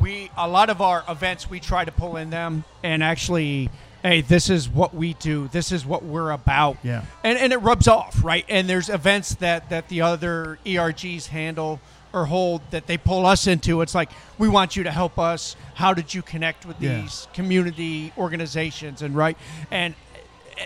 we 0.00 0.30
a 0.36 0.48
lot 0.48 0.70
of 0.70 0.80
our 0.80 1.04
events 1.08 1.50
we 1.50 1.60
try 1.60 1.84
to 1.84 1.92
pull 1.92 2.16
in 2.16 2.30
them 2.30 2.64
and 2.82 3.02
actually 3.02 3.68
hey 4.02 4.22
this 4.22 4.48
is 4.48 4.66
what 4.68 4.94
we 4.94 5.12
do. 5.14 5.48
This 5.48 5.70
is 5.72 5.84
what 5.84 6.02
we're 6.02 6.30
about. 6.30 6.78
Yeah. 6.82 7.04
and 7.22 7.36
and 7.38 7.52
it 7.52 7.58
rubs 7.58 7.86
off 7.86 8.24
right? 8.24 8.46
And 8.48 8.66
there's 8.68 8.88
events 8.88 9.34
that 9.36 9.68
that 9.68 9.88
the 9.88 10.00
other 10.00 10.58
ergs 10.64 11.26
handle 11.26 11.80
or 12.14 12.24
hold 12.26 12.62
that 12.70 12.86
they 12.86 12.96
pull 12.96 13.26
us 13.26 13.46
into. 13.46 13.82
It's 13.82 13.94
like 13.94 14.10
we 14.38 14.48
want 14.48 14.74
you 14.74 14.84
to 14.84 14.90
help 14.90 15.18
us. 15.18 15.54
How 15.74 15.92
did 15.92 16.14
you 16.14 16.22
connect 16.22 16.64
with 16.64 16.80
Yeah. 16.80 17.02
these 17.02 17.28
community 17.34 18.12
organizations? 18.16 19.02
And 19.02 19.14
right? 19.14 19.36
And 19.70 19.94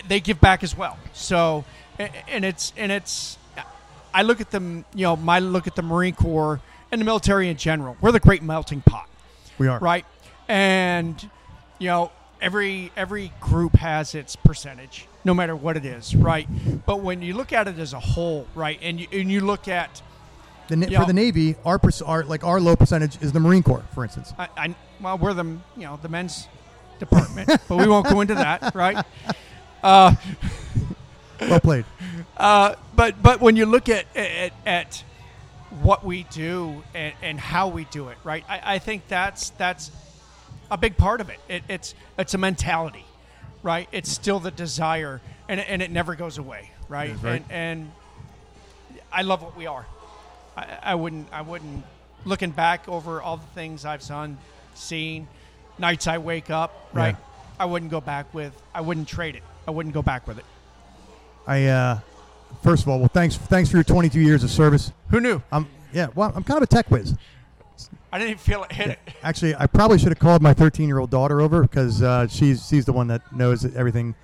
they 0.06 0.20
give 0.20 0.40
back 0.40 0.62
as 0.62 0.76
well. 0.76 0.96
So 1.12 1.64
and 1.98 2.44
it's 2.44 2.72
and 2.76 2.92
it's 2.92 3.36
i 4.14 4.22
look 4.22 4.40
at 4.40 4.50
them 4.50 4.84
you 4.94 5.02
know 5.02 5.16
my 5.16 5.38
look 5.38 5.66
at 5.66 5.76
the 5.76 5.82
marine 5.82 6.14
corps 6.14 6.60
and 6.94 7.00
the 7.00 7.04
military 7.04 7.48
in 7.48 7.56
general. 7.56 7.96
We're 8.00 8.12
the 8.12 8.20
great 8.20 8.42
melting 8.42 8.80
pot. 8.80 9.08
We 9.58 9.66
are. 9.66 9.78
Right? 9.80 10.06
And 10.48 11.20
you 11.78 11.88
know 11.88 12.12
every 12.40 12.92
every 12.96 13.32
group 13.40 13.76
has 13.76 14.14
its 14.14 14.36
percentage 14.36 15.06
no 15.24 15.32
matter 15.32 15.56
what 15.56 15.76
it 15.76 15.84
is 15.84 16.14
right? 16.14 16.46
But 16.86 17.00
when 17.00 17.22
you 17.22 17.34
look 17.34 17.52
at 17.52 17.68
it 17.68 17.78
as 17.78 17.92
a 17.92 18.00
whole 18.00 18.46
right 18.54 18.78
and 18.80 19.00
you, 19.00 19.08
and 19.12 19.30
you 19.30 19.40
look 19.40 19.68
at 19.68 20.02
the, 20.68 20.76
for 20.76 21.04
the 21.04 21.12
Navy, 21.12 21.56
our, 21.66 21.78
our 22.06 22.24
like 22.24 22.42
our 22.42 22.58
low 22.58 22.74
percentage 22.74 23.20
is 23.20 23.32
the 23.32 23.40
Marine 23.40 23.62
Corps, 23.62 23.84
for 23.94 24.02
instance. 24.02 24.32
I, 24.38 24.48
I 24.56 24.74
well, 25.00 25.18
we're 25.18 25.34
the 25.34 25.44
you 25.44 25.82
know 25.82 25.98
the 26.00 26.08
men's 26.08 26.48
department, 26.98 27.48
but 27.68 27.76
we 27.76 27.86
won't 27.86 28.08
go 28.08 28.20
into 28.22 28.34
that, 28.34 28.74
right? 28.74 29.04
Uh, 29.82 30.14
Well 31.40 31.60
played. 31.60 31.84
Uh, 32.36 32.74
but 32.94 33.22
but 33.22 33.40
when 33.40 33.56
you 33.56 33.66
look 33.66 33.88
at 33.88 34.04
at, 34.16 34.52
at 34.66 35.04
what 35.82 36.04
we 36.04 36.24
do 36.24 36.82
and, 36.94 37.14
and 37.22 37.40
how 37.40 37.68
we 37.68 37.84
do 37.84 38.08
it, 38.08 38.18
right? 38.24 38.44
I, 38.48 38.74
I 38.74 38.78
think 38.78 39.08
that's 39.08 39.50
that's 39.50 39.90
a 40.70 40.78
big 40.78 40.96
part 40.96 41.20
of 41.20 41.30
it. 41.30 41.38
it. 41.48 41.62
It's 41.68 41.94
it's 42.18 42.34
a 42.34 42.38
mentality, 42.38 43.04
right? 43.62 43.88
It's 43.92 44.10
still 44.10 44.40
the 44.40 44.50
desire, 44.50 45.20
and 45.48 45.60
it, 45.60 45.66
and 45.68 45.82
it 45.82 45.90
never 45.90 46.14
goes 46.14 46.38
away, 46.38 46.70
right? 46.88 47.14
right. 47.22 47.42
And 47.50 47.52
and 47.52 47.92
I 49.12 49.22
love 49.22 49.42
what 49.42 49.56
we 49.56 49.66
are. 49.66 49.86
I, 50.56 50.78
I 50.82 50.94
wouldn't 50.94 51.28
I 51.32 51.42
wouldn't 51.42 51.84
looking 52.24 52.50
back 52.50 52.88
over 52.88 53.20
all 53.20 53.36
the 53.36 53.46
things 53.54 53.84
I've 53.84 54.06
done, 54.06 54.38
seen, 54.74 55.28
nights 55.78 56.06
I 56.06 56.18
wake 56.18 56.50
up, 56.50 56.88
right? 56.92 57.16
Yeah. 57.18 57.24
I 57.58 57.64
wouldn't 57.66 57.90
go 57.90 58.00
back 58.00 58.32
with. 58.34 58.52
I 58.74 58.80
wouldn't 58.80 59.08
trade 59.08 59.36
it. 59.36 59.42
I 59.66 59.70
wouldn't 59.70 59.94
go 59.94 60.02
back 60.02 60.26
with 60.26 60.38
it. 60.38 60.44
I 61.46 61.66
uh, 61.66 62.00
first 62.62 62.82
of 62.82 62.88
all, 62.88 62.98
well, 62.98 63.10
thanks 63.12 63.36
thanks 63.36 63.70
for 63.70 63.76
your 63.76 63.84
22 63.84 64.20
years 64.20 64.44
of 64.44 64.50
service. 64.50 64.92
Who 65.10 65.20
knew? 65.20 65.42
I'm 65.52 65.68
yeah, 65.92 66.08
well, 66.14 66.32
I'm 66.34 66.42
kind 66.42 66.58
of 66.58 66.64
a 66.64 66.66
tech 66.66 66.90
whiz. 66.90 67.14
I 68.12 68.18
didn't 68.18 68.30
even 68.30 68.38
feel 68.38 68.62
it 68.64 68.72
hit 68.72 68.90
it. 68.90 68.98
Actually, 69.22 69.56
I 69.56 69.66
probably 69.66 69.98
should 69.98 70.08
have 70.08 70.18
called 70.18 70.40
my 70.40 70.54
13 70.54 70.88
year 70.88 70.98
old 70.98 71.10
daughter 71.10 71.40
over 71.40 71.62
because 71.62 72.02
uh, 72.02 72.26
she's 72.28 72.66
she's 72.68 72.84
the 72.84 72.92
one 72.92 73.08
that 73.08 73.34
knows 73.34 73.64
everything. 73.74 74.14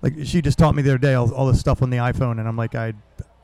Like 0.00 0.14
she 0.24 0.40
just 0.40 0.58
taught 0.58 0.74
me 0.74 0.82
the 0.82 0.90
other 0.90 0.98
day 0.98 1.14
all, 1.14 1.32
all 1.34 1.46
this 1.46 1.60
stuff 1.60 1.82
on 1.82 1.90
the 1.90 1.98
iPhone, 1.98 2.38
and 2.38 2.48
I'm 2.48 2.56
like, 2.56 2.74
I, 2.74 2.94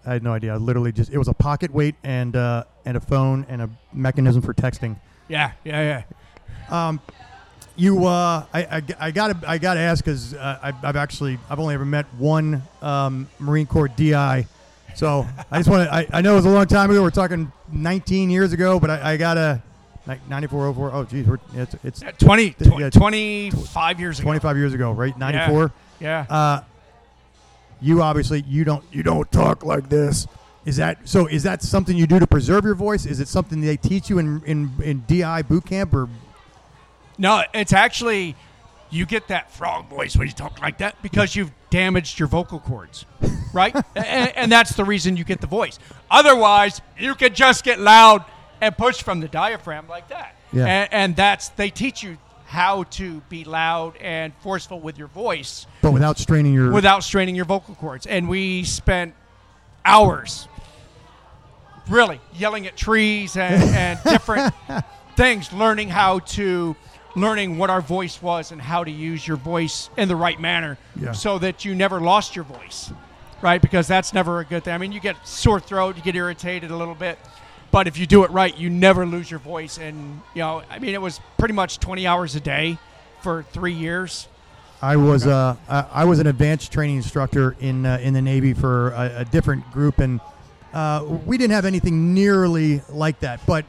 I 0.06 0.14
had 0.14 0.22
no 0.22 0.32
idea. 0.32 0.54
I 0.54 0.56
literally 0.56 0.92
just 0.92 1.12
it 1.12 1.18
was 1.18 1.28
a 1.28 1.34
pocket 1.34 1.70
weight 1.72 1.96
and 2.02 2.34
uh, 2.34 2.64
and 2.84 2.96
a 2.96 3.00
phone 3.00 3.44
and 3.48 3.62
a 3.62 3.70
mechanism 3.92 4.40
for 4.40 4.54
texting. 4.54 4.98
Yeah, 5.28 5.52
yeah, 5.64 6.02
yeah. 6.70 6.88
You, 7.76 8.06
uh, 8.06 8.46
I, 8.54 8.62
I, 8.62 8.82
I 9.00 9.10
gotta, 9.10 9.36
I 9.48 9.58
gotta 9.58 9.80
ask 9.80 10.04
because 10.04 10.32
uh, 10.34 10.58
I've, 10.62 10.84
I've 10.84 10.96
actually, 10.96 11.38
I've 11.50 11.58
only 11.58 11.74
ever 11.74 11.84
met 11.84 12.06
one 12.18 12.62
um, 12.82 13.28
Marine 13.40 13.66
Corps 13.66 13.88
DI, 13.88 14.46
so 14.94 15.26
I 15.50 15.58
just 15.58 15.68
want 15.68 15.88
to, 15.88 15.92
I, 15.94 16.06
I 16.12 16.20
know 16.20 16.34
it 16.34 16.36
was 16.36 16.44
a 16.46 16.50
long 16.50 16.66
time 16.66 16.90
ago. 16.90 17.02
We're 17.02 17.10
talking 17.10 17.50
19 17.72 18.30
years 18.30 18.52
ago, 18.52 18.78
but 18.78 18.90
I, 18.90 19.14
I 19.14 19.16
gotta, 19.16 19.60
like 20.06 20.20
94, 20.28 20.72
04. 20.74 20.90
Oh, 20.94 21.04
geez, 21.04 21.26
we're, 21.26 21.38
it's, 21.54 21.74
it's 21.82 22.02
Uh, 22.04 22.12
20, 22.12 22.50
Th- 22.50 22.70
yeah, 22.78 22.90
25 22.90 23.98
years 24.00 24.18
ago. 24.20 24.24
25 24.26 24.56
years 24.56 24.72
ago, 24.74 24.92
right? 24.92 25.18
94. 25.18 25.72
Yeah. 25.98 26.26
Uh, 26.30 26.60
you 27.80 28.02
obviously, 28.02 28.42
you 28.46 28.62
don't, 28.62 28.84
you 28.92 29.02
don't 29.02 29.30
talk 29.32 29.64
like 29.64 29.88
this. 29.88 30.28
Is 30.64 30.76
that 30.76 31.06
so? 31.06 31.26
Is 31.26 31.42
that 31.42 31.60
something 31.60 31.94
you 31.94 32.06
do 32.06 32.18
to 32.18 32.26
preserve 32.26 32.64
your 32.64 32.74
voice? 32.74 33.04
Is 33.04 33.20
it 33.20 33.28
something 33.28 33.60
they 33.60 33.76
teach 33.76 34.08
you 34.08 34.18
in 34.18 34.42
in, 34.46 34.70
in 34.82 35.04
DI 35.06 35.42
boot 35.42 35.66
camp 35.66 35.92
or? 35.92 36.08
No, 37.18 37.42
it's 37.52 37.72
actually, 37.72 38.36
you 38.90 39.06
get 39.06 39.28
that 39.28 39.50
frog 39.50 39.88
voice 39.88 40.16
when 40.16 40.26
you 40.26 40.34
talk 40.34 40.60
like 40.60 40.78
that 40.78 41.00
because 41.02 41.34
you've 41.34 41.52
damaged 41.70 42.18
your 42.18 42.28
vocal 42.28 42.60
cords, 42.60 43.06
right? 43.52 43.74
and, 43.96 44.36
and 44.36 44.52
that's 44.52 44.74
the 44.74 44.84
reason 44.84 45.16
you 45.16 45.24
get 45.24 45.40
the 45.40 45.46
voice. 45.46 45.78
Otherwise, 46.10 46.80
you 46.98 47.14
could 47.14 47.34
just 47.34 47.64
get 47.64 47.80
loud 47.80 48.24
and 48.60 48.76
push 48.76 49.02
from 49.02 49.20
the 49.20 49.28
diaphragm 49.28 49.88
like 49.88 50.08
that. 50.08 50.36
Yeah. 50.52 50.66
And, 50.66 50.92
and 50.92 51.16
that's, 51.16 51.48
they 51.50 51.70
teach 51.70 52.02
you 52.02 52.18
how 52.46 52.84
to 52.84 53.20
be 53.28 53.42
loud 53.44 53.96
and 53.96 54.32
forceful 54.40 54.78
with 54.78 54.96
your 54.96 55.08
voice. 55.08 55.66
But 55.82 55.92
without 55.92 56.18
straining 56.18 56.54
your 56.54 56.70
without 56.70 57.02
straining 57.02 57.34
your 57.34 57.46
vocal 57.46 57.74
cords. 57.74 58.06
And 58.06 58.28
we 58.28 58.62
spent 58.62 59.14
hours 59.84 60.46
really 61.88 62.20
yelling 62.34 62.66
at 62.66 62.76
trees 62.76 63.36
and, 63.36 63.62
and 63.62 63.98
different 64.04 64.54
things, 65.16 65.52
learning 65.52 65.88
how 65.88 66.20
to, 66.20 66.76
learning 67.16 67.58
what 67.58 67.70
our 67.70 67.80
voice 67.80 68.20
was 68.20 68.50
and 68.52 68.60
how 68.60 68.82
to 68.84 68.90
use 68.90 69.26
your 69.26 69.36
voice 69.36 69.88
in 69.96 70.08
the 70.08 70.16
right 70.16 70.40
manner 70.40 70.76
Yeah. 70.96 71.12
so 71.12 71.38
that 71.38 71.64
you 71.64 71.74
never 71.74 72.00
lost 72.00 72.34
your 72.34 72.44
voice, 72.44 72.92
right? 73.42 73.60
Because 73.62 73.86
that's 73.86 74.12
never 74.12 74.40
a 74.40 74.44
good 74.44 74.64
thing. 74.64 74.74
I 74.74 74.78
mean, 74.78 74.92
you 74.92 75.00
get 75.00 75.16
sore 75.26 75.60
throat, 75.60 75.96
you 75.96 76.02
get 76.02 76.16
irritated 76.16 76.70
a 76.70 76.76
little 76.76 76.94
bit. 76.94 77.18
But 77.70 77.88
if 77.88 77.98
you 77.98 78.06
do 78.06 78.22
it 78.24 78.30
right, 78.30 78.56
you 78.56 78.70
never 78.70 79.04
lose 79.04 79.28
your 79.30 79.40
voice. 79.40 79.78
And, 79.78 80.20
you 80.34 80.40
know, 80.42 80.62
I 80.70 80.78
mean, 80.78 80.94
it 80.94 81.02
was 81.02 81.20
pretty 81.38 81.54
much 81.54 81.80
20 81.80 82.06
hours 82.06 82.36
a 82.36 82.40
day 82.40 82.78
for 83.22 83.42
three 83.52 83.72
years. 83.72 84.28
I 84.82 84.96
was 84.96 85.26
uh, 85.26 85.56
I 85.68 86.04
was 86.04 86.18
an 86.18 86.26
advanced 86.26 86.70
training 86.70 86.96
instructor 86.96 87.56
in 87.58 87.86
uh, 87.86 87.98
in 88.02 88.12
the 88.12 88.20
Navy 88.20 88.52
for 88.52 88.90
a, 88.90 89.20
a 89.20 89.24
different 89.24 89.70
group, 89.72 89.98
and 89.98 90.20
uh, 90.74 91.04
we 91.24 91.38
didn't 91.38 91.54
have 91.54 91.64
anything 91.64 92.12
nearly 92.12 92.82
like 92.90 93.18
that. 93.20 93.40
But 93.46 93.64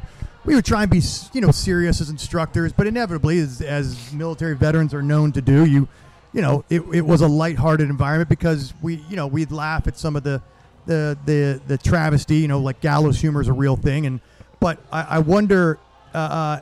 we 0.45 0.55
would 0.55 0.65
try 0.65 0.83
and 0.83 0.91
be 0.91 1.01
you 1.33 1.41
know 1.41 1.51
serious 1.51 2.01
as 2.01 2.09
instructors. 2.09 2.71
But 2.71 2.87
inevitably, 2.87 3.39
as, 3.39 3.61
as 3.61 4.13
military 4.13 4.55
veterans 4.55 4.93
are 4.93 5.01
known 5.01 5.31
to 5.33 5.41
do, 5.41 5.65
you 5.65 5.87
you 6.33 6.41
know 6.41 6.63
it, 6.69 6.81
it 6.93 7.01
was 7.01 7.21
a 7.21 7.27
lighthearted 7.27 7.89
environment 7.89 8.29
because 8.29 8.73
we 8.81 8.95
you 9.09 9.15
know 9.15 9.27
we'd 9.27 9.51
laugh 9.51 9.87
at 9.87 9.97
some 9.97 10.15
of 10.15 10.23
the 10.23 10.41
the 10.85 11.17
the, 11.25 11.61
the 11.67 11.77
travesty. 11.77 12.37
You 12.37 12.47
know, 12.47 12.59
like 12.59 12.81
gallows 12.81 13.19
humor 13.19 13.41
is 13.41 13.47
a 13.47 13.53
real 13.53 13.75
thing, 13.75 14.05
and 14.05 14.19
but 14.59 14.79
I, 14.91 15.01
I 15.01 15.19
wonder. 15.19 15.79
Uh, 16.13 16.17
uh, 16.17 16.61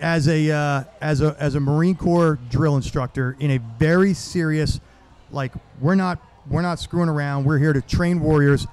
as 0.00 0.28
a 0.28 0.50
uh, 0.50 0.84
as 1.00 1.20
a 1.20 1.36
as 1.38 1.56
a 1.56 1.60
Marine 1.60 1.96
Corps 1.96 2.38
drill 2.50 2.76
instructor 2.76 3.36
in 3.40 3.50
a 3.50 3.58
very 3.58 4.14
serious, 4.14 4.80
like 5.32 5.52
we're 5.80 5.96
not 5.96 6.24
we're 6.48 6.62
not 6.62 6.78
screwing 6.78 7.08
around. 7.08 7.44
We're 7.44 7.58
here 7.58 7.72
to 7.72 7.80
train 7.82 8.20
warriors. 8.20 8.66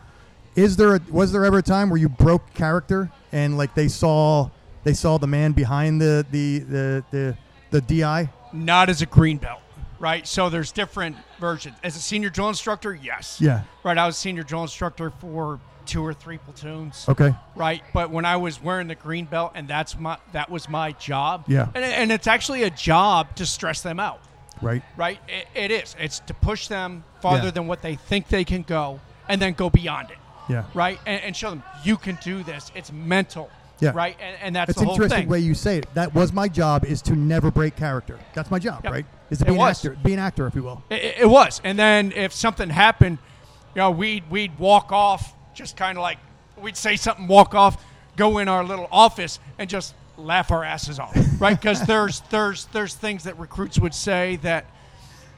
Is 0.59 0.75
there 0.75 0.95
a, 0.95 1.01
was 1.09 1.31
there 1.31 1.45
ever 1.45 1.59
a 1.59 1.63
time 1.63 1.89
where 1.89 1.99
you 1.99 2.09
broke 2.09 2.53
character 2.53 3.09
and 3.31 3.57
like 3.57 3.75
they 3.75 3.87
saw 3.87 4.49
they 4.83 4.93
saw 4.93 5.17
the 5.17 5.27
man 5.27 5.53
behind 5.53 6.01
the 6.01 6.25
the 6.31 6.59
the 6.59 7.03
the, 7.11 7.37
the 7.71 7.81
DI? 7.81 8.29
not 8.51 8.89
as 8.89 9.01
a 9.01 9.05
green 9.05 9.37
belt, 9.37 9.61
right? 9.99 10.27
So 10.27 10.49
there's 10.49 10.71
different 10.71 11.15
versions. 11.39 11.75
As 11.83 11.95
a 11.95 11.99
senior 11.99 12.29
drill 12.31 12.49
instructor, 12.49 12.93
yes. 12.95 13.39
Yeah. 13.39 13.61
Right. 13.83 13.97
I 13.97 14.05
was 14.07 14.17
senior 14.17 14.41
drill 14.43 14.63
instructor 14.63 15.11
for 15.11 15.59
two 15.85 16.03
or 16.03 16.13
three 16.15 16.39
platoons. 16.39 17.05
Okay. 17.07 17.33
Right. 17.55 17.83
But 17.93 18.09
when 18.09 18.25
I 18.25 18.37
was 18.37 18.61
wearing 18.61 18.87
the 18.87 18.95
green 18.95 19.25
belt, 19.25 19.51
and 19.55 19.67
that's 19.67 19.97
my 19.97 20.17
that 20.33 20.49
was 20.49 20.67
my 20.67 20.91
job. 20.93 21.45
Yeah. 21.47 21.67
And, 21.75 21.83
and 21.85 22.11
it's 22.11 22.27
actually 22.27 22.63
a 22.63 22.69
job 22.71 23.35
to 23.37 23.45
stress 23.45 23.81
them 23.81 23.99
out. 23.99 24.19
Right. 24.61 24.81
Right. 24.97 25.19
It, 25.29 25.47
it 25.53 25.71
is. 25.71 25.95
It's 25.99 26.19
to 26.21 26.33
push 26.33 26.67
them 26.67 27.03
farther 27.21 27.45
Yeah. 27.45 27.51
than 27.51 27.67
what 27.67 27.81
they 27.81 27.95
think 27.95 28.27
they 28.29 28.43
can 28.43 28.63
go, 28.63 28.99
and 29.29 29.39
then 29.41 29.53
go 29.53 29.69
beyond 29.69 30.09
it. 30.11 30.17
Yeah. 30.49 30.65
Right. 30.73 30.99
And, 31.05 31.21
and 31.23 31.35
show 31.35 31.49
them 31.51 31.63
you 31.83 31.95
can 31.97 32.17
do 32.23 32.43
this. 32.43 32.71
It's 32.75 32.91
mental. 32.91 33.49
Yeah. 33.79 33.91
Right. 33.95 34.17
And, 34.19 34.35
and 34.41 34.55
that's 34.55 34.71
It's 34.71 34.79
the 34.79 34.85
whole 34.85 34.95
interesting 34.95 35.19
thing. 35.21 35.29
way 35.29 35.39
you 35.39 35.53
say 35.53 35.77
it. 35.77 35.85
That 35.93 36.13
was 36.13 36.33
my 36.33 36.49
job 36.49 36.83
is 36.83 37.01
to 37.03 37.15
never 37.15 37.49
break 37.51 37.75
character. 37.77 38.19
That's 38.33 38.51
my 38.51 38.59
job, 38.59 38.81
Yep. 38.83 38.91
right? 38.93 39.05
Is 39.29 39.37
to 39.37 39.45
It 39.45 39.47
be 39.47 39.53
an 39.53 39.57
was. 39.59 39.77
actor, 39.85 39.97
be 40.03 40.13
an 40.13 40.19
actor, 40.19 40.47
if 40.47 40.55
you 40.55 40.63
will. 40.63 40.83
It, 40.89 41.15
it 41.19 41.29
was, 41.29 41.61
and 41.63 41.77
then 41.79 42.11
if 42.13 42.33
something 42.33 42.69
happened, 42.69 43.19
you 43.75 43.79
know, 43.81 43.91
we'd 43.91 44.29
we'd 44.29 44.57
walk 44.59 44.91
off, 44.91 45.33
just 45.53 45.77
kind 45.77 45.97
of 45.97 46.01
like 46.01 46.17
we'd 46.57 46.75
say 46.75 46.95
something, 46.97 47.27
walk 47.27 47.53
off, 47.55 47.81
go 48.17 48.39
in 48.39 48.47
our 48.49 48.63
little 48.65 48.87
office, 48.91 49.39
and 49.59 49.69
just 49.69 49.93
laugh 50.17 50.51
our 50.51 50.63
asses 50.65 50.99
off, 50.99 51.15
right? 51.39 51.57
Because 51.61 51.81
there's 51.85 52.19
there's 52.31 52.65
there's 52.73 52.95
things 52.95 53.23
that 53.25 53.37
recruits 53.39 53.79
would 53.79 53.93
say 53.93 54.37
that 54.37 54.65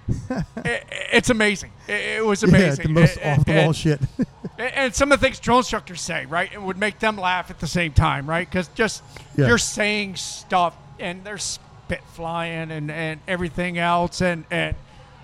it, 0.65 0.83
it's 1.13 1.29
amazing. 1.29 1.71
It, 1.87 2.17
it 2.19 2.25
was 2.25 2.41
amazing. 2.43 2.87
Yeah, 2.89 2.93
the 2.95 2.99
most 3.01 3.17
It- 3.17 3.21
it- 3.21 3.39
off 3.39 3.45
the 3.45 3.53
wall 3.63 3.73
shit. 3.73 3.99
and- 4.57 4.93
some 4.95 5.11
of 5.11 5.19
the 5.19 5.25
things 5.25 5.39
drill 5.39 5.57
instructors 5.59 6.01
say, 6.01 6.25
right, 6.25 6.51
it 6.51 6.61
would 6.61 6.77
make 6.77 6.99
them 6.99 7.17
laugh 7.17 7.49
at 7.49 7.59
the 7.59 7.67
same 7.67 7.93
time, 7.93 8.29
right? 8.29 8.49
Because 8.49 8.67
just 8.69 9.03
Yeah. 9.35 9.47
you're 9.47 9.57
saying 9.57 10.15
stuff 10.17 10.75
and 10.99 11.23
there's 11.23 11.43
spit 11.43 12.01
flying 12.13 12.71
and, 12.71 12.91
and 12.91 13.19
everything 13.27 13.77
else, 13.77 14.21
and, 14.21 14.45
and 14.51 14.75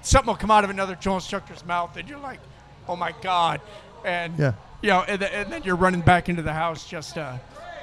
something 0.01 0.27
will 0.27 0.35
come 0.37 0.51
out 0.51 0.63
of 0.63 0.69
another 0.69 0.95
drill 0.95 1.15
instructor's 1.15 1.63
mouth, 1.65 1.95
and 1.97 2.07
you're 2.09 2.19
like, 2.19 2.39
oh 2.87 2.95
my 2.95 3.13
God. 3.21 3.61
And, 4.05 4.37
Yeah. 4.37 4.53
you 4.81 4.89
know, 4.89 5.01
and, 5.07 5.21
and 5.21 5.51
then 5.51 5.63
you're 5.63 5.75
running 5.75 6.01
back 6.01 6.29
into 6.29 6.41
the 6.41 6.53
house 6.53 6.87
just, 6.87 7.17
uh, 7.17 7.33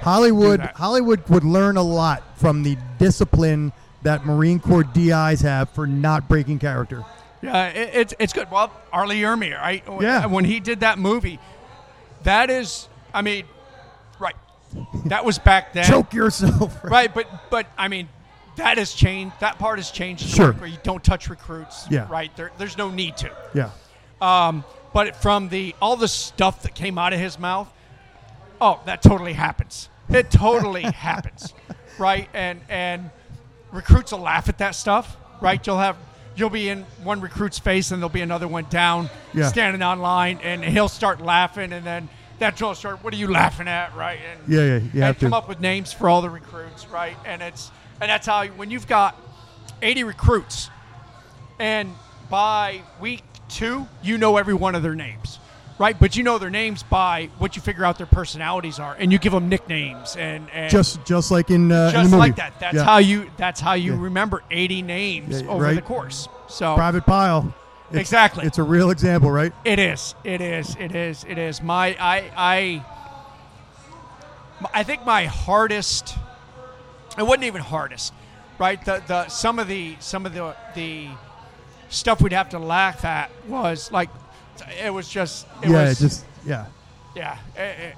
Hollywood. 0.01 0.59
Hollywood 0.75 1.27
would 1.29 1.43
learn 1.45 1.77
a 1.77 1.81
lot 1.83 2.21
from 2.35 2.63
the 2.63 2.77
discipline 2.99 3.71
that 4.03 4.25
Marine 4.25 4.59
Corps 4.59 4.83
DIs 4.83 5.41
have 5.41 5.69
for 5.69 5.87
not 5.87 6.27
breaking 6.27 6.59
character. 6.59 7.03
Yeah, 7.45 7.67
it, 7.67 7.89
it's 7.93 8.13
it's 8.19 8.33
good. 8.33 8.49
Well, 8.51 8.71
R. 8.91 9.07
Lee 9.07 9.21
Ermey, 9.21 9.57
right? 9.57 9.83
Yeah. 10.01 10.25
When 10.25 10.45
he 10.45 10.59
did 10.59 10.81
that 10.81 10.97
movie, 10.99 11.39
that 12.23 12.49
is, 12.49 12.87
I 13.13 13.21
mean, 13.21 13.45
right. 14.19 14.35
That 15.05 15.23
was 15.23 15.39
back 15.39 15.73
then. 15.73 15.85
Choke 15.85 16.13
yourself. 16.13 16.77
Right, 16.83 17.13
but 17.13 17.27
but 17.49 17.67
I 17.77 17.87
mean, 17.87 18.09
that 18.57 18.77
has 18.77 18.93
changed. 18.93 19.39
That 19.39 19.59
part 19.59 19.79
has 19.79 19.91
changed. 19.91 20.27
Sure. 20.27 20.53
Where 20.53 20.69
you 20.69 20.77
don't 20.83 21.03
touch 21.03 21.29
recruits. 21.29 21.85
Yeah. 21.89 22.07
Right. 22.09 22.35
There, 22.35 22.51
there's 22.57 22.77
no 22.77 22.89
need 22.89 23.17
to. 23.17 23.31
Yeah. 23.53 23.69
Um, 24.21 24.63
but 24.93 25.15
from 25.17 25.49
the 25.49 25.75
all 25.81 25.97
the 25.97 26.07
stuff 26.07 26.63
that 26.63 26.73
came 26.75 26.97
out 26.97 27.13
of 27.13 27.19
his 27.19 27.37
mouth, 27.37 27.71
oh, 28.61 28.79
that 28.85 29.01
totally 29.01 29.33
happens. 29.33 29.89
It 30.09 30.31
totally 30.31 30.83
happens, 30.83 31.53
right? 31.99 32.29
And 32.33 32.61
and 32.69 33.09
recruits 33.71 34.11
will 34.11 34.19
laugh 34.19 34.49
at 34.49 34.57
that 34.59 34.75
stuff, 34.75 35.17
right? 35.41 35.65
You'll 35.65 35.79
have 35.79 35.97
you'll 36.35 36.49
be 36.49 36.69
in 36.69 36.83
one 37.03 37.21
recruit's 37.21 37.59
face 37.59 37.91
and 37.91 38.01
there'll 38.01 38.09
be 38.09 38.21
another 38.21 38.47
one 38.47 38.65
down, 38.69 39.09
Yeah. 39.33 39.47
standing 39.47 39.81
on 39.81 39.99
line, 39.99 40.39
and 40.43 40.63
he'll 40.63 40.89
start 40.89 41.21
laughing, 41.21 41.71
and 41.73 41.85
then 41.85 42.09
that 42.39 42.55
drill 42.57 42.71
instructor, 42.71 43.01
what 43.03 43.13
are 43.13 43.17
you 43.17 43.29
laughing 43.31 43.67
at, 43.67 43.95
right? 43.95 44.19
And, 44.29 44.53
Yeah, 44.53 44.59
yeah, 44.61 44.79
you 44.93 45.01
have 45.01 45.17
to. 45.19 45.25
come 45.25 45.33
up 45.33 45.47
with 45.47 45.59
names 45.61 45.93
for 45.93 46.09
all 46.09 46.21
the 46.21 46.29
recruits, 46.29 46.87
right? 46.87 47.15
And 47.25 47.41
it's 47.41 47.71
and 48.01 48.09
that's 48.11 48.27
how 48.27 48.45
when 48.47 48.69
you've 48.71 48.87
got 48.87 49.15
80 49.81 50.03
recruits, 50.03 50.69
and 51.59 51.93
by 52.29 52.81
week 52.99 53.23
two, 53.47 53.87
you 54.03 54.17
know 54.17 54.35
every 54.37 54.53
one 54.53 54.75
of 54.75 54.83
their 54.83 54.95
names, 54.95 55.39
right? 55.79 55.99
But 55.99 56.15
you 56.15 56.23
know 56.23 56.37
their 56.37 56.49
names 56.49 56.83
by 56.83 57.29
what 57.37 57.55
you 57.55 57.61
figure 57.61 57.83
out 57.85 57.97
their 57.97 58.07
personalities 58.07 58.79
are, 58.79 58.95
and 58.97 59.11
you 59.11 59.19
give 59.19 59.33
them 59.33 59.49
nicknames 59.49 60.15
and, 60.15 60.49
and 60.51 60.69
Just 60.71 61.03
just 61.05 61.31
like 61.31 61.49
in, 61.51 61.71
uh, 61.71 61.75
in 61.75 61.85
the 61.85 61.91
just 61.91 62.03
movie. 62.11 62.17
like 62.17 62.35
that. 62.37 62.59
That's 62.59 62.75
Yeah. 62.75 62.83
how 62.83 62.97
you 62.99 63.29
that's 63.37 63.59
how 63.59 63.73
you 63.73 63.93
Yeah. 63.95 64.01
remember 64.01 64.43
80 64.51 64.81
names 64.81 65.41
Yeah, 65.41 65.47
over 65.49 65.63
right. 65.63 65.75
the 65.75 65.81
course. 65.81 66.27
So 66.47 66.75
Private 66.75 67.05
Pile. 67.05 67.53
It's- 67.91 68.01
Exactly. 68.01 68.45
It's 68.45 68.57
a 68.57 68.63
real 68.63 68.89
example, 68.89 69.29
right? 69.31 69.53
It 69.63 69.77
is. 69.79 70.15
It 70.23 70.41
is. 70.41 70.75
It 70.79 70.95
is. 70.95 71.23
It 71.27 71.37
is. 71.37 71.61
My 71.61 71.95
I 71.99 72.31
I 72.35 72.83
I 74.73 74.83
think 74.83 75.05
my 75.05 75.25
hardest 75.25 76.15
it 77.17 77.23
wasn't 77.23 77.43
even 77.45 77.61
hardest, 77.61 78.13
right? 78.59 78.83
The 78.83 79.01
the 79.05 79.27
some 79.27 79.59
of 79.59 79.67
the 79.67 79.95
some 79.99 80.25
of 80.25 80.33
the 80.33 80.55
the 80.75 81.07
stuff 81.89 82.21
we'd 82.21 82.33
have 82.33 82.49
to 82.49 82.59
laugh 82.59 83.05
at 83.05 83.29
was 83.47 83.91
like 83.91 84.09
it 84.83 84.93
was 84.93 85.07
just 85.09 85.47
it 85.63 85.69
yeah, 85.69 85.83
was 85.89 85.99
just 85.99 86.25
yeah. 86.45 86.65
yeah. 87.15 87.37
eh, 87.57 87.61
eh, 87.61 87.91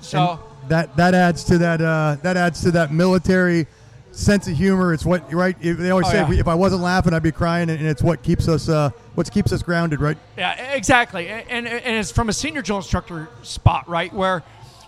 so 0.00 0.40
And 0.62 0.70
that 0.70 0.96
that 0.96 1.14
adds 1.14 1.44
to 1.44 1.58
that 1.58 1.80
uh, 1.80 2.16
that 2.22 2.36
adds 2.36 2.62
to 2.62 2.70
that 2.72 2.92
military 2.92 3.66
sense 4.12 4.48
of 4.48 4.56
humor. 4.56 4.92
It's 4.92 5.04
what 5.04 5.32
right. 5.32 5.56
They 5.60 5.90
always 5.90 6.06
Oh, 6.08 6.10
say 6.10 6.18
yeah. 6.18 6.40
if, 6.40 6.48
I 6.48 6.54
wasn't 6.54 6.82
laughing, 6.82 7.14
I'd 7.14 7.22
be 7.22 7.32
crying, 7.32 7.70
and 7.70 7.80
it's 7.86 8.02
what 8.02 8.22
keeps 8.22 8.48
us 8.48 8.68
uh, 8.68 8.90
what 9.14 9.30
keeps 9.30 9.52
us 9.52 9.62
grounded, 9.62 10.00
right? 10.00 10.16
Yeah, 10.36 10.54
exactly, 10.72 11.28
and, 11.28 11.44
and 11.48 11.66
and 11.68 11.96
it's 11.96 12.10
from 12.10 12.28
a 12.28 12.32
senior 12.32 12.62
drill 12.62 12.78
instructor 12.78 13.28
spot, 13.42 13.88
right? 13.88 14.12
Where, 14.12 14.42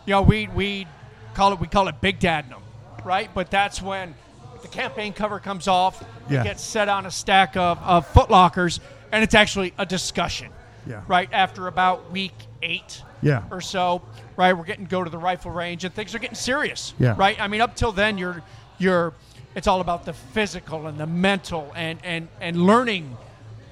you 0.07 0.12
know, 0.12 0.23
we 0.23 0.49
we 0.49 0.87
call 1.35 1.52
it 1.52 1.61
we 1.61 1.66
call 1.69 1.88
it 1.88 2.00
big 2.00 2.19
dadnum, 2.19 2.61
right? 3.04 3.30
But 3.35 3.50
that's 3.50 3.80
when 3.83 4.14
the 4.62 4.69
campaign 4.69 5.12
cover 5.12 5.38
comes 5.38 5.69
off, 5.69 6.02
Yeah. 6.28 6.40
it 6.40 6.45
gets 6.45 6.62
set 6.62 6.88
on 6.88 7.07
a 7.07 7.11
stack 7.11 7.57
of 7.57 7.78
of 7.83 8.07
foot 8.07 8.30
lockers, 8.30 8.80
and 9.12 9.23
it's 9.23 9.35
actually 9.35 9.73
a 9.78 9.87
discussion, 9.87 10.49
Yeah. 10.87 11.02
right? 11.08 11.28
After 11.32 11.66
about 11.66 12.10
week 12.10 12.34
eight, 12.62 13.02
Yeah. 13.22 13.42
or 13.50 13.60
so, 13.60 14.02
right? 14.37 14.52
We're 14.52 14.64
getting 14.64 14.87
go 14.87 15.04
to 15.04 15.10
the 15.10 15.18
rifle 15.18 15.50
range, 15.50 15.84
and 15.84 15.94
things 15.94 16.14
are 16.14 16.18
getting 16.18 16.34
serious, 16.37 16.94
Yeah. 16.99 17.14
right? 17.16 17.38
I 17.40 17.49
mean, 17.49 17.60
up 17.60 17.76
till 17.76 17.92
then, 17.92 18.18
you're 18.18 18.42
you're 18.78 19.12
it's 19.54 19.66
all 19.66 19.80
about 19.80 20.04
the 20.04 20.12
physical 20.12 20.87
and 20.87 20.99
the 20.99 21.06
mental 21.06 21.72
and 21.76 21.99
and 22.04 22.28
and 22.40 22.66
learning 22.66 23.16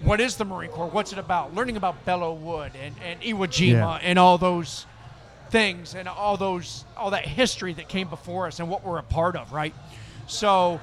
what 0.00 0.20
is 0.20 0.36
the 0.36 0.44
Marine 0.44 0.70
Corps? 0.70 0.86
What's 0.88 1.12
it 1.12 1.18
about? 1.18 1.54
Learning 1.54 1.76
about 1.76 2.04
Belleau 2.04 2.36
Wood 2.36 2.72
and, 2.80 2.94
and 3.04 3.20
Iwo 3.20 3.48
Jima 3.48 3.72
Yeah. 3.72 3.98
and 4.02 4.16
all 4.18 4.38
those 4.38 4.86
things 5.50 5.94
and 5.94 6.06
all 6.08 6.36
those 6.36 6.84
all 6.96 7.10
that 7.10 7.26
history 7.26 7.72
that 7.74 7.88
came 7.88 8.08
before 8.08 8.46
us 8.46 8.60
and 8.60 8.68
what 8.70 8.84
we're 8.84 8.98
a 8.98 9.02
part 9.02 9.34
of, 9.34 9.52
right? 9.52 9.74
So 10.26 10.78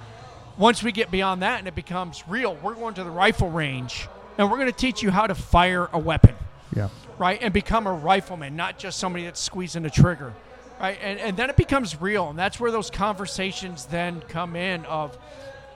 once 0.57 0.81
we 0.83 0.91
get 0.91 1.11
beyond 1.11 1.43
that 1.43 1.59
and 1.59 1.67
it 1.67 1.75
becomes 1.75 2.23
real, 2.27 2.55
we're 2.63 2.73
going 2.73 2.93
to 2.95 3.03
the 3.03 3.09
rifle 3.11 3.49
range 3.49 4.07
and 4.37 4.49
we're 4.51 4.57
going 4.57 4.71
to 4.71 4.77
teach 4.77 5.01
you 5.03 5.11
how 5.11 5.27
to 5.27 5.35
fire 5.35 5.89
a 5.93 5.99
weapon 5.99 6.35
Yeah. 6.75 6.89
right? 7.17 7.39
And 7.41 7.53
become 7.53 7.87
a 7.87 7.93
rifleman, 7.93 8.55
not 8.55 8.77
just 8.77 8.99
somebody 8.99 9.25
that's 9.25 9.39
squeezing 9.39 9.85
a 9.85 9.89
trigger, 9.89 10.33
right? 10.79 10.97
And, 11.01 11.19
and 11.19 11.37
then 11.37 11.49
it 11.49 11.55
becomes 11.55 11.99
real. 12.01 12.29
And 12.29 12.37
that's 12.37 12.59
where 12.59 12.71
those 12.71 12.89
conversations 12.89 13.85
then 13.85 14.21
come 14.27 14.55
in 14.55 14.85
of 14.85 15.17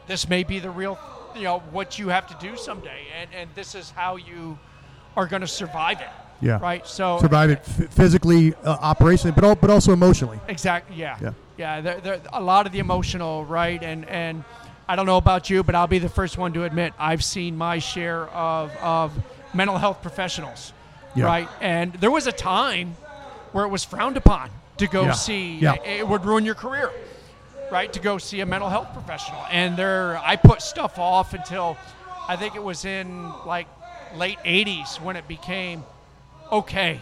this 0.08 0.28
may 0.28 0.44
be 0.44 0.60
the 0.60 0.70
real, 0.72 0.98
you 1.36 1.44
know, 1.44 1.60
what 1.72 1.98
you 2.00 2.10
have 2.10 2.28
to 2.28 2.36
do 2.48 2.58
someday. 2.58 3.02
And, 3.20 3.30
and 3.34 3.50
this 3.56 3.76
is 3.76 3.92
how 3.92 4.16
you 4.18 4.58
are 5.16 5.28
going 5.28 5.42
to 5.42 5.48
survive 5.48 6.02
it. 6.02 6.10
Yeah. 6.42 6.58
Right. 6.60 6.88
So 6.88 7.20
Survive 7.20 7.50
it 7.50 7.60
f- 7.68 7.94
physically, 7.94 8.56
uh, 8.64 8.94
operationally, 8.94 9.36
but 9.36 9.44
al- 9.44 9.56
but 9.56 9.70
also 9.70 9.92
emotionally. 9.92 10.40
Exactly. 10.48 10.96
Yeah. 10.96 11.18
Yeah. 11.22 11.34
Yeah. 11.58 11.82
There, 11.82 12.00
there, 12.00 12.22
a 12.32 12.42
lot 12.42 12.66
of 12.66 12.72
the 12.72 12.80
emotional, 12.80 13.44
right? 13.44 13.84
And 13.84 14.06
and 14.08 14.46
I 14.90 14.96
don't 14.96 15.06
know 15.06 15.18
about 15.18 15.52
you, 15.52 15.64
but 15.64 15.76
I'll 15.76 15.86
be 15.86 16.00
the 16.00 16.10
first 16.10 16.36
one 16.40 16.52
to 16.54 16.64
admit 16.64 16.94
I've 16.98 17.24
seen 17.24 17.56
my 17.56 17.78
share 17.78 18.26
of 18.30 18.76
of 18.78 19.14
mental 19.54 19.78
health 19.78 20.02
professionals, 20.02 20.74
Yeah. 21.14 21.26
right? 21.26 21.48
And 21.62 21.94
there 21.94 22.10
was 22.10 22.26
a 22.26 22.32
time 22.32 22.96
where 23.52 23.64
it 23.66 23.70
was 23.70 23.84
frowned 23.86 24.18
upon 24.18 24.50
to 24.78 24.88
go 24.88 25.04
Yeah. 25.06 25.12
see. 25.12 25.60
Yeah. 25.60 25.76
It 25.86 26.08
would 26.08 26.26
ruin 26.26 26.44
your 26.44 26.56
career, 26.56 26.92
right? 27.72 27.94
To 27.94 28.00
go 28.00 28.18
see 28.18 28.40
a 28.42 28.48
mental 28.48 28.68
health 28.70 28.92
professional. 28.94 29.46
And 29.52 29.78
there, 29.78 30.20
I 30.26 30.36
put 30.38 30.60
stuff 30.64 30.98
off 30.98 31.36
until 31.36 31.78
I 32.28 32.36
think 32.36 32.56
it 32.56 32.64
was 32.64 32.84
in 32.84 33.32
like 33.46 33.68
late 34.16 34.40
'80s 34.44 35.00
when 35.00 35.16
it 35.18 35.28
became 35.28 35.84
okay, 36.52 37.00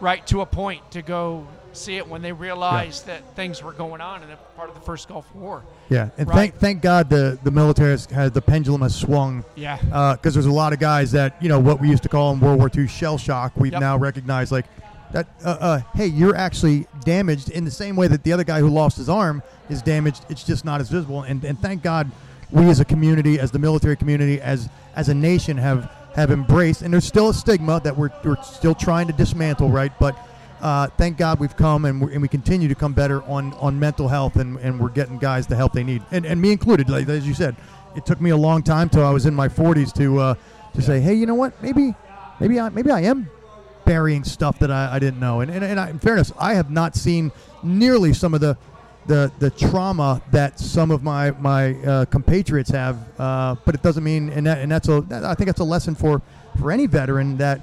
right 0.00 0.26
to 0.28 0.40
a 0.42 0.46
point 0.46 0.90
to 0.92 1.02
go 1.02 1.46
see 1.72 1.96
it 1.96 2.08
when 2.08 2.22
they 2.22 2.32
realized 2.32 3.06
that 3.06 3.34
things 3.36 3.62
were 3.62 3.72
going 3.72 4.00
on 4.00 4.22
in 4.22 4.30
a 4.30 4.36
part 4.56 4.68
of 4.70 4.74
the 4.74 4.80
first 4.80 5.08
Gulf 5.08 5.26
War. 5.34 5.62
Yeah, 5.90 6.08
and 6.16 6.26
Right. 6.26 6.36
thank 6.36 6.54
thank 6.58 6.82
God 6.82 7.10
the 7.10 7.38
the 7.44 7.50
military 7.50 7.90
has, 7.90 8.06
has 8.06 8.32
the 8.32 8.40
pendulum 8.42 8.80
has 8.82 8.94
swung. 8.94 9.44
Yeah. 9.56 9.76
because 10.14 10.32
there's 10.34 10.46
a 10.46 10.50
lot 10.52 10.72
of 10.72 10.78
guys 10.78 11.12
that 11.12 11.36
you 11.42 11.48
know 11.48 11.58
what 11.60 11.80
we 11.80 11.88
used 11.90 12.02
to 12.04 12.08
call 12.08 12.32
in 12.32 12.40
World 12.40 12.58
War 12.58 12.70
II 12.74 12.86
shell 12.88 13.18
shock. 13.18 13.52
We've 13.56 13.72
Yep. 13.72 13.80
now 13.80 13.96
recognized 13.98 14.52
like 14.52 14.64
that. 15.12 15.26
Uh, 15.44 15.48
uh, 15.60 15.80
hey, 15.94 16.06
you're 16.06 16.34
actually 16.36 16.86
damaged 17.04 17.50
in 17.50 17.64
the 17.64 17.70
same 17.70 17.94
way 17.94 18.08
that 18.08 18.22
the 18.24 18.32
other 18.32 18.44
guy 18.44 18.60
who 18.60 18.68
lost 18.68 18.96
his 18.96 19.08
arm 19.08 19.42
is 19.68 19.82
damaged. 19.82 20.24
It's 20.30 20.44
just 20.44 20.64
not 20.64 20.80
as 20.80 20.88
visible. 20.88 21.22
And 21.22 21.44
and 21.44 21.60
thank 21.60 21.82
God 21.82 22.10
we 22.50 22.64
as 22.70 22.80
a 22.80 22.84
community, 22.86 23.38
as 23.38 23.50
the 23.50 23.58
military 23.58 23.96
community, 23.96 24.40
as 24.40 24.68
as 24.94 25.08
a 25.10 25.14
nation 25.14 25.58
have 25.58 25.90
have 26.16 26.30
embraced. 26.30 26.82
And 26.82 26.92
there's 26.92 27.04
still 27.04 27.28
a 27.28 27.34
stigma 27.34 27.80
that 27.84 27.96
we're 27.96 28.10
we're 28.24 28.42
still 28.42 28.74
trying 28.74 29.06
to 29.06 29.12
dismantle, 29.12 29.68
right? 29.70 29.92
But 30.00 30.18
uh, 30.60 30.88
thank 30.96 31.18
God 31.18 31.38
we've 31.38 31.56
come 31.56 31.84
and, 31.84 32.00
we 32.00 32.12
and 32.12 32.22
we 32.22 32.28
continue 32.28 32.66
to 32.68 32.74
come 32.74 32.94
better 32.94 33.22
on, 33.24 33.52
on 33.54 33.78
mental 33.78 34.08
health 34.08 34.36
and, 34.36 34.58
and 34.58 34.80
we're 34.80 34.88
getting 34.88 35.18
guys 35.18 35.46
the 35.46 35.54
help 35.54 35.72
they 35.72 35.84
need 35.84 36.02
and, 36.10 36.24
and 36.24 36.40
me 36.40 36.50
included 36.50 36.88
like 36.88 37.06
as 37.08 37.28
you 37.28 37.34
said 37.34 37.54
it 37.94 38.06
took 38.06 38.20
me 38.20 38.30
a 38.30 38.36
long 38.36 38.62
time 38.62 38.88
till 38.88 39.04
I 39.04 39.10
was 39.10 39.26
in 39.26 39.34
my 39.34 39.48
40s 39.48 39.92
to 39.98 40.18
uh, 40.18 40.34
to 40.74 40.82
say 40.82 40.98
hey 41.00 41.12
you 41.12 41.26
know 41.26 41.34
what 41.34 41.62
maybe 41.62 41.94
maybe 42.40 42.58
I 42.58 42.70
maybe 42.70 42.90
I 42.90 43.02
am 43.02 43.28
burying 43.84 44.24
stuff 44.24 44.58
that 44.60 44.70
I, 44.70 44.94
I 44.94 44.98
didn't 44.98 45.20
know 45.20 45.40
and, 45.40 45.50
and, 45.50 45.62
and 45.62 45.78
I, 45.78 45.90
in 45.90 45.98
fairness 45.98 46.32
I 46.38 46.54
have 46.54 46.70
not 46.70 46.96
seen 46.96 47.32
nearly 47.62 48.14
some 48.14 48.32
of 48.32 48.40
the 48.40 48.56
the, 49.06 49.30
the 49.38 49.50
trauma 49.50 50.20
that 50.32 50.58
some 50.58 50.90
of 50.90 51.02
my 51.02 51.30
my 51.32 51.74
uh, 51.84 52.04
compatriots 52.06 52.70
have 52.70 52.98
uh, 53.20 53.54
but 53.64 53.74
it 53.74 53.82
doesn't 53.82 54.02
mean 54.04 54.30
and 54.30 54.46
that, 54.46 54.58
and 54.58 54.70
that's 54.70 54.88
a 54.88 55.00
that, 55.02 55.24
I 55.24 55.34
think 55.34 55.46
that's 55.46 55.60
a 55.60 55.64
lesson 55.64 55.94
for 55.94 56.22
for 56.60 56.72
any 56.72 56.86
veteran 56.86 57.36
that 57.36 57.60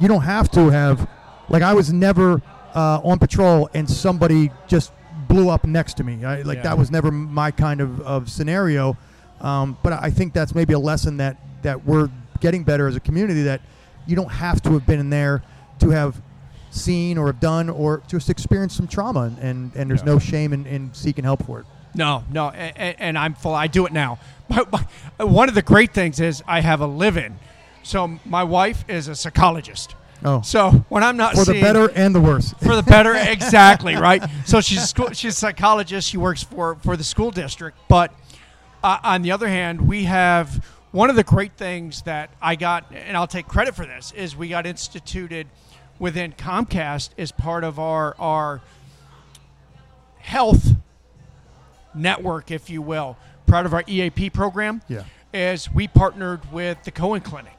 you 0.00 0.08
don't 0.08 0.22
have 0.22 0.50
to 0.52 0.70
have 0.70 1.08
like 1.48 1.62
I 1.62 1.74
was 1.74 1.92
never 1.92 2.42
uh, 2.74 3.00
on 3.02 3.18
patrol 3.18 3.68
and 3.74 3.88
somebody 3.88 4.50
just 4.68 4.92
blew 5.28 5.48
up 5.48 5.64
next 5.64 5.94
to 5.98 6.04
me. 6.04 6.24
I, 6.24 6.42
like 6.42 6.58
Yeah. 6.58 6.62
that 6.64 6.78
was 6.78 6.90
never 6.90 7.10
my 7.10 7.50
kind 7.50 7.80
of, 7.80 8.00
of 8.00 8.30
scenario. 8.30 8.96
Um, 9.40 9.76
but 9.82 9.92
I 9.92 10.10
think 10.10 10.34
that's 10.34 10.54
maybe 10.54 10.72
a 10.74 10.78
lesson 10.78 11.16
that 11.18 11.36
that 11.62 11.84
we're 11.84 12.08
getting 12.40 12.64
better 12.64 12.86
as 12.88 12.96
a 12.96 13.00
community. 13.00 13.42
That 13.42 13.60
you 14.06 14.16
don't 14.16 14.30
have 14.30 14.60
to 14.62 14.72
have 14.72 14.86
been 14.86 15.00
in 15.00 15.10
there 15.10 15.42
to 15.80 15.90
have 15.90 16.20
seen 16.70 17.18
or 17.18 17.26
have 17.26 17.40
done 17.40 17.68
or 17.68 18.02
just 18.08 18.30
experienced 18.30 18.76
some 18.76 18.86
trauma, 18.88 19.22
and 19.22 19.38
and, 19.38 19.76
and 19.76 19.90
there's 19.90 20.04
no 20.04 20.18
shame 20.18 20.52
in, 20.52 20.66
in 20.66 20.92
seeking 20.94 21.24
help 21.24 21.44
for 21.44 21.60
it. 21.60 21.66
No, 21.94 22.24
no, 22.30 22.50
and, 22.50 22.96
and 23.00 23.18
I'm 23.18 23.34
full. 23.34 23.54
I 23.54 23.66
do 23.66 23.86
it 23.86 23.92
now. 23.92 24.18
But, 24.48 24.70
but 24.70 24.84
one 25.28 25.48
of 25.48 25.54
the 25.54 25.62
great 25.62 25.92
things 25.92 26.18
is 26.20 26.42
I 26.46 26.60
have 26.60 26.80
a 26.80 26.86
live-in. 26.86 27.38
So 27.82 28.18
my 28.24 28.44
wife 28.44 28.84
is 28.88 29.08
a 29.08 29.14
psychologist. 29.14 29.94
Oh, 30.24 30.42
So 30.42 30.70
when 30.88 31.02
I'm 31.02 31.16
not 31.16 31.34
for 31.34 31.44
the 31.44 31.60
better 31.60 31.88
and 31.88 32.14
the 32.14 32.20
worse. 32.20 32.52
for 32.62 32.76
the 32.76 32.82
better 32.82 33.14
exactly 33.16 33.96
right 33.96 34.22
so 34.44 34.60
she's 34.60 34.82
a 34.82 34.86
school, 34.86 35.10
she's 35.12 35.32
a 35.32 35.38
psychologist 35.38 36.10
she 36.10 36.18
works 36.18 36.42
for 36.42 36.74
for 36.82 36.94
the 36.94 37.04
school 37.04 37.30
district 37.30 37.78
but 37.88 38.12
uh, 38.84 38.98
on 39.02 39.22
the 39.22 39.32
other 39.32 39.48
hand 39.48 39.88
we 39.88 40.04
have 40.04 40.62
one 40.92 41.08
of 41.08 41.16
the 41.16 41.24
great 41.24 41.54
things 41.54 42.02
that 42.02 42.28
i 42.42 42.54
got 42.54 42.84
and 42.92 43.16
i'll 43.16 43.26
take 43.26 43.48
credit 43.48 43.74
for 43.74 43.86
this 43.86 44.12
is 44.12 44.36
we 44.36 44.48
got 44.48 44.66
instituted 44.66 45.46
within 46.00 46.32
comcast 46.32 47.10
as 47.16 47.30
part 47.30 47.62
of 47.62 47.78
our 47.78 48.16
our 48.18 48.60
health 50.18 50.74
network 51.94 52.50
if 52.50 52.68
you 52.70 52.82
will 52.82 53.16
part 53.46 53.66
of 53.66 53.74
our 53.74 53.82
eap 53.86 54.32
program 54.32 54.80
Yeah. 54.88 55.04
is 55.32 55.72
we 55.72 55.88
partnered 55.88 56.50
with 56.52 56.82
the 56.84 56.90
cohen 56.90 57.20
clinic 57.20 57.58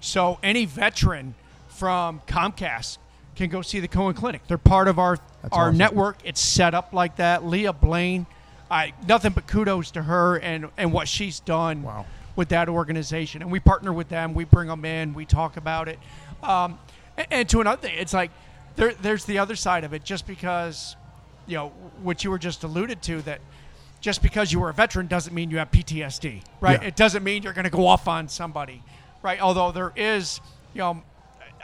so 0.00 0.38
any 0.42 0.64
veteran 0.64 1.34
from 1.68 2.20
Comcast 2.26 2.98
can 3.36 3.48
go 3.50 3.62
see 3.62 3.78
the 3.78 3.86
Cohen 3.86 4.14
Clinic. 4.14 4.42
They're 4.48 4.58
part 4.58 4.88
of 4.88 4.98
our 4.98 5.16
That's 5.42 5.56
our 5.56 5.66
awesome. 5.68 5.76
network. 5.78 6.18
It's 6.24 6.40
set 6.40 6.74
up 6.74 6.92
like 6.92 7.16
that. 7.16 7.44
Leah 7.44 7.72
Blaine, 7.72 8.26
I 8.68 8.92
nothing 9.06 9.30
but 9.32 9.46
kudos 9.46 9.92
to 9.92 10.02
her 10.02 10.36
and 10.38 10.68
and 10.76 10.92
what 10.92 11.06
she's 11.08 11.38
done 11.38 11.82
Wow. 11.84 12.06
with 12.34 12.48
that 12.48 12.68
organization. 12.68 13.42
And 13.42 13.50
we 13.52 13.60
partner 13.60 13.92
with 13.92 14.08
them. 14.08 14.34
We 14.34 14.42
bring 14.44 14.66
them 14.68 14.84
in. 14.84 15.14
We 15.14 15.24
talk 15.24 15.56
about 15.56 15.86
it. 15.88 16.00
Um, 16.42 16.78
and, 17.18 17.26
and 17.30 17.48
to 17.50 17.60
another 17.60 17.82
thing, 17.82 17.94
it's 17.98 18.14
like 18.14 18.30
there 18.76 18.94
there's 18.94 19.24
the 19.26 19.38
other 19.38 19.56
side 19.56 19.84
of 19.84 19.92
it. 19.92 20.04
Just 20.04 20.26
because 20.26 20.96
you 21.46 21.56
know 21.56 21.68
what 22.02 22.24
you 22.24 22.30
were 22.30 22.38
just 22.38 22.64
alluded 22.64 23.02
to 23.02 23.20
that 23.22 23.40
just 24.00 24.22
because 24.22 24.52
you 24.52 24.60
were 24.60 24.68
a 24.70 24.74
veteran 24.74 25.08
doesn't 25.08 25.34
mean 25.34 25.50
you 25.50 25.58
have 25.58 25.70
PTSD, 25.72 26.42
right? 26.60 26.80
Yeah. 26.80 26.88
It 26.88 26.94
doesn't 26.96 27.24
mean 27.24 27.42
you're 27.42 27.52
going 27.52 27.64
to 27.64 27.70
go 27.70 27.86
off 27.86 28.06
on 28.06 28.28
somebody, 28.28 28.80
right? 29.22 29.40
Although 29.40 29.72
there 29.72 29.92
is, 29.96 30.40
you 30.72 30.78
know, 30.78 31.02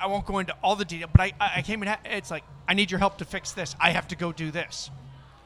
I 0.00 0.08
won't 0.08 0.26
go 0.26 0.38
into 0.40 0.52
all 0.60 0.74
the 0.74 0.84
detail, 0.84 1.08
but 1.12 1.20
I, 1.20 1.32
I 1.38 1.62
came 1.62 1.80
in. 1.84 1.96
It's 2.04 2.32
like 2.32 2.42
I 2.66 2.74
need 2.74 2.90
your 2.90 2.98
help 2.98 3.18
to 3.18 3.24
fix 3.24 3.52
this. 3.52 3.76
I 3.80 3.90
have 3.90 4.08
to 4.08 4.16
go 4.16 4.32
do 4.32 4.50
this, 4.50 4.90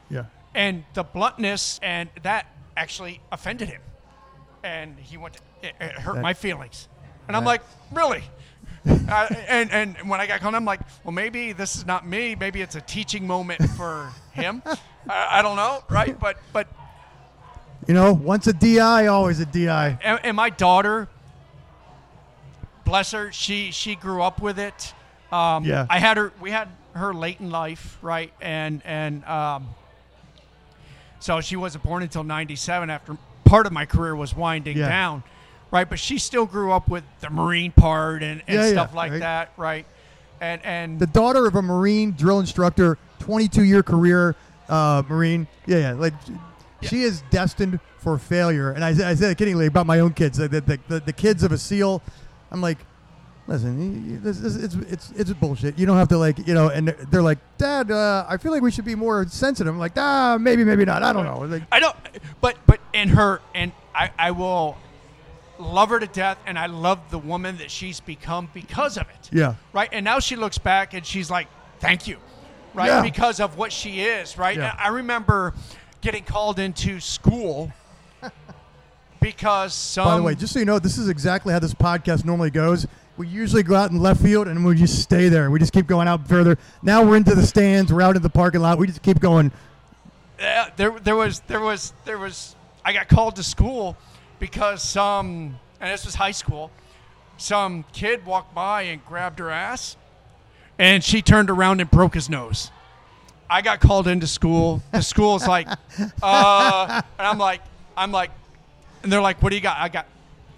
Yeah. 0.09 0.25
and 0.55 0.83
the 0.95 1.03
bluntness 1.03 1.79
and 1.83 2.09
that 2.23 2.47
actually 2.75 3.21
offended 3.31 3.69
him, 3.69 3.81
and 4.63 4.97
he 4.97 5.17
went. 5.17 5.35
To, 5.35 5.41
it, 5.61 5.75
it 5.79 5.91
hurt 5.91 6.15
That- 6.15 6.21
my 6.23 6.33
feelings, 6.33 6.87
and 7.27 7.37
I'm 7.37 7.45
like, 7.45 7.61
really. 7.91 8.23
uh, 9.09 9.27
and 9.47 9.71
and 9.71 10.09
when 10.09 10.19
I 10.21 10.27
got 10.27 10.39
called, 10.41 10.55
I'm 10.55 10.65
like, 10.65 10.79
well, 11.03 11.11
maybe 11.11 11.51
this 11.53 11.75
is 11.75 11.85
not 11.85 12.07
me. 12.07 12.35
Maybe 12.35 12.61
it's 12.61 12.75
a 12.75 12.81
teaching 12.81 13.27
moment 13.27 13.61
for 13.71 14.11
him. 14.33 14.61
I, 15.09 15.39
I 15.39 15.41
don't 15.41 15.55
know, 15.57 15.83
right? 15.89 16.17
But 16.19 16.37
but 16.53 16.67
You 17.87 17.93
know, 17.93 18.13
once 18.13 18.47
a 18.47 18.53
DI, 18.53 19.07
always 19.07 19.39
a 19.39 19.45
DI. 19.45 19.97
and, 20.03 20.19
and 20.23 20.35
my 20.37 20.49
daughter, 20.49 21.07
bless 22.85 23.11
her, 23.11 23.31
she 23.31 23.71
she 23.71 23.95
grew 23.95 24.21
up 24.21 24.41
with 24.41 24.59
it. 24.59 24.93
Um, 25.31 25.63
Yeah. 25.65 25.85
I 25.89 25.99
had 25.99 26.17
her. 26.17 26.31
We 26.41 26.51
had 26.51 26.69
her 26.93 27.13
late 27.13 27.39
in 27.39 27.49
life, 27.51 27.97
right? 28.01 28.33
And 28.41 28.81
and 28.85 29.23
um, 29.25 29.67
so 31.19 31.41
she 31.41 31.55
wasn't 31.55 31.83
born 31.83 32.01
until 32.03 32.23
'97. 32.23 32.89
After 32.89 33.17
part 33.45 33.65
of 33.65 33.71
my 33.73 33.85
career 33.85 34.15
was 34.15 34.35
winding 34.35 34.77
Yeah. 34.77 34.89
down, 34.89 35.23
right? 35.71 35.87
But 35.89 35.99
she 35.99 36.17
still 36.17 36.45
grew 36.45 36.71
up 36.71 36.87
with 36.89 37.03
the 37.21 37.29
Marine 37.29 37.71
part 37.71 38.23
and, 38.23 38.41
and 38.47 38.57
Yeah, 38.59 38.65
yeah, 38.65 38.71
stuff 38.71 38.93
like 38.93 39.11
right. 39.11 39.19
that, 39.19 39.51
right? 39.57 39.85
And 40.41 40.63
and 40.65 40.99
The 40.99 41.07
daughter 41.07 41.45
of 41.47 41.55
a 41.55 41.61
Marine 41.61 42.11
drill 42.13 42.39
instructor, 42.39 42.97
22 43.19 43.63
year 43.63 43.83
career 43.83 44.35
uh, 44.69 45.03
Marine. 45.09 45.47
Yeah, 45.65 45.77
yeah. 45.79 45.91
Like, 45.93 46.13
she 46.81 47.01
is 47.03 47.21
destined 47.31 47.79
for 47.97 48.17
failure. 48.17 48.71
And 48.71 48.83
I, 48.85 48.89
I 48.89 49.15
said 49.15 49.31
it 49.31 49.37
kiddingly 49.37 49.65
about 49.67 49.85
my 49.87 49.99
own 49.99 50.13
kids. 50.13 50.37
The, 50.37 50.47
the, 50.47 50.79
the, 50.87 50.99
the 51.01 51.11
kids 51.13 51.43
of 51.43 51.51
a 51.51 51.57
SEAL, 51.57 52.01
I'm 52.51 52.61
like, 52.61 52.77
listen, 53.47 53.81
you- 54.05 54.11
you- 54.13 54.19
this, 54.19 54.39
this, 54.39 54.55
it's, 54.55 54.75
it's, 54.75 55.11
it's 55.11 55.33
bullshit. 55.33 55.77
You 55.77 55.85
don't 55.87 55.97
have 55.97 56.07
to, 56.09 56.17
like, 56.17 56.47
you 56.47 56.53
know, 56.53 56.69
and 56.69 56.87
they're- 56.87 57.05
they're 57.11 57.21
like, 57.23 57.39
Dad, 57.57 57.91
uh, 57.91 58.25
I 58.29 58.37
feel 58.37 58.51
like 58.53 58.61
we 58.61 58.71
should 58.71 58.85
be 58.85 58.95
more 58.95 59.27
sensitive. 59.27 59.73
I'm 59.73 59.79
like, 59.79 59.93
ah, 59.97 60.37
maybe, 60.39 60.63
maybe 60.63 60.85
not. 60.85 61.03
I 61.03 61.11
don't 61.11 61.25
know. 61.25 61.39
Like, 61.39 61.63
I 61.71 61.79
don't, 61.81 61.95
but 62.39 62.55
but 62.67 62.79
in 62.93 63.09
her 63.09 63.41
and 63.55 63.71
I, 63.93 64.11
I 64.17 64.31
will 64.31 64.77
love 65.59 65.89
her 65.89 65.99
to 65.99 66.07
death, 66.07 66.37
and 66.47 66.57
I 66.57 66.65
love 66.67 66.99
the 67.11 67.19
woman 67.19 67.57
that 67.57 67.69
she's 67.69 67.99
become 67.99 68.49
because 68.53 68.97
of 68.97 69.07
it. 69.09 69.29
yeah. 69.31 69.55
Right, 69.73 69.89
and 69.91 70.03
now 70.03 70.19
she 70.19 70.35
looks 70.35 70.57
back 70.57 70.93
and 70.93 71.05
she's 71.05 71.29
like, 71.29 71.47
"Thank 71.79 72.07
you," 72.07 72.17
right, 72.73 72.87
Yeah. 72.87 73.01
because 73.01 73.39
of 73.39 73.57
what 73.57 73.71
she 73.71 74.01
is. 74.01 74.37
Right, 74.37 74.57
Yeah. 74.57 74.75
I 74.79 74.87
remember 74.87 75.53
getting 76.01 76.23
called 76.23 76.59
into 76.59 76.99
school 76.99 77.71
because 79.19 79.73
some. 79.73 80.05
By 80.05 80.17
the 80.17 80.23
way, 80.23 80.35
just 80.35 80.53
so 80.53 80.59
you 80.59 80.65
know, 80.65 80.79
this 80.79 80.97
is 80.97 81.09
exactly 81.09 81.53
how 81.53 81.59
this 81.59 81.73
podcast 81.73 82.25
normally 82.25 82.49
goes. 82.51 82.87
We 83.17 83.27
usually 83.27 83.63
go 83.63 83.75
out 83.75 83.91
in 83.91 83.99
left 83.99 84.21
field 84.21 84.47
and 84.47 84.63
we 84.63 84.75
just 84.75 85.01
stay 85.01 85.27
there. 85.27 85.51
We 85.51 85.59
just 85.59 85.73
keep 85.73 85.87
going 85.87 86.07
out 86.07 86.25
further. 86.27 86.57
Now 86.81 87.03
we're 87.03 87.17
into 87.17 87.35
the 87.35 87.45
stands. 87.45 87.91
We're 87.91 88.01
out 88.01 88.15
in 88.15 88.21
the 88.21 88.29
parking 88.29 88.61
lot. 88.61 88.77
We 88.77 88.87
just 88.87 89.01
keep 89.01 89.19
going. 89.19 89.51
Uh, 90.41 90.69
there 90.77 90.91
there 90.99 91.17
was 91.17 91.41
there 91.41 91.59
was 91.59 91.91
there 92.05 92.17
was 92.17 92.55
I 92.85 92.93
got 92.93 93.09
called 93.09 93.35
to 93.35 93.43
school 93.43 93.97
because 94.39 94.81
some 94.83 95.59
and 95.81 95.91
this 95.93 96.05
was 96.05 96.15
high 96.15 96.31
school. 96.31 96.71
Some 97.37 97.85
kid 97.93 98.25
walked 98.25 98.53
by 98.53 98.81
and 98.83 99.05
grabbed 99.05 99.39
her 99.39 99.49
ass, 99.49 99.95
and 100.77 101.03
she 101.03 101.21
turned 101.21 101.49
around 101.49 101.79
and 101.79 101.89
broke 101.89 102.13
his 102.13 102.29
nose. 102.29 102.71
I 103.49 103.61
got 103.61 103.79
called 103.79 104.07
into 104.07 104.27
school. 104.27 104.81
The 104.91 105.01
school's 105.01 105.47
like, 105.47 105.67
uh, 106.21 107.01
and 107.17 107.27
I'm 107.27 107.37
like, 107.37 107.61
I'm 107.95 108.11
like, 108.11 108.31
and 109.03 109.11
they're 109.11 109.21
like, 109.21 109.41
what 109.41 109.49
do 109.49 109.55
you 109.55 109.61
got? 109.61 109.77
I 109.77 109.87
got, 109.89 110.05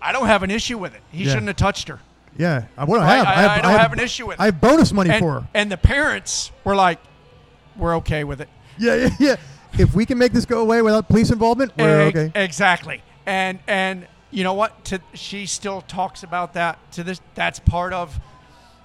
I 0.02 0.12
don't 0.12 0.26
have 0.26 0.44
an 0.44 0.52
issue 0.52 0.78
with 0.78 0.94
it. 0.96 1.02
He 1.12 1.24
Yeah. 1.24 1.30
shouldn't 1.32 1.48
have 1.48 1.56
touched 1.56 1.88
her. 1.88 2.00
Yeah, 2.38 2.65
I, 2.78 2.86
what 2.86 2.98
do 2.98 3.04
I 3.04 3.20
Right, 3.20 3.28
have? 3.28 3.52
I- 3.52 3.56
I 3.58 3.62
don't 3.62 3.80
have 3.80 3.94
an 3.94 4.00
issue 4.00 4.26
with 4.28 4.39
it. 4.39 4.41
I 4.41 4.46
have 4.46 4.60
bonus 4.60 4.91
money 4.91 5.12
And, 5.12 5.20
for 5.20 5.41
her. 5.41 5.48
and 5.54 5.72
the 5.72 5.78
parents 5.78 6.52
were 6.63 6.76
like, 6.76 7.00
we're 7.78 7.96
okay 7.98 8.24
with 8.24 8.41
it. 8.41 8.50
Yeah, 8.78 8.96
yeah, 8.96 9.10
yeah. 9.20 9.36
If 9.78 9.94
we 9.94 10.06
can 10.06 10.17
make 10.17 10.34
this 10.34 10.46
go 10.46 10.60
away 10.62 10.82
without 10.82 11.08
police 11.08 11.30
involvement, 11.30 11.72
we're 11.78 12.08
Ex- 12.08 12.17
okay. 12.17 12.44
Exactly. 12.44 13.02
And 13.25 13.60
and 13.67 14.07
you 14.31 14.43
know 14.43 14.53
what? 14.53 14.84
To 14.86 14.99
she 15.13 15.45
still 15.45 15.81
talks 15.81 16.23
about 16.23 16.53
that 16.53 16.79
to 16.93 17.03
this. 17.03 17.21
That's 17.36 17.60
part 17.60 17.93
of, 17.93 18.19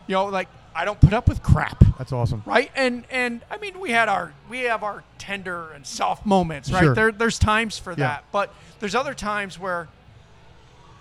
you 0.07 0.15
know, 0.15 0.27
like 0.27 0.49
I 0.75 0.85
don't 0.85 1.01
put 1.01 1.15
up 1.15 1.29
with 1.29 1.43
crap, 1.43 1.83
That's 1.97 2.13
awesome. 2.13 2.43
right? 2.45 2.71
And 2.77 3.05
and 3.11 3.43
I 3.51 3.57
mean, 3.59 3.81
we 3.81 3.91
had 3.91 4.09
our 4.09 4.35
we 4.51 4.61
have 4.61 4.83
our 4.83 5.05
tender 5.19 5.71
and 5.73 5.87
soft 5.87 6.27
moments, 6.27 6.71
right? 6.71 6.83
Sure. 6.83 6.95
There 6.95 7.13
there's 7.13 7.39
times 7.39 7.79
for 7.79 7.93
Yeah. 7.93 7.97
that, 7.97 8.25
but 8.33 8.53
there's 8.81 8.95
other 8.95 9.15
times 9.15 9.59
where 9.59 9.89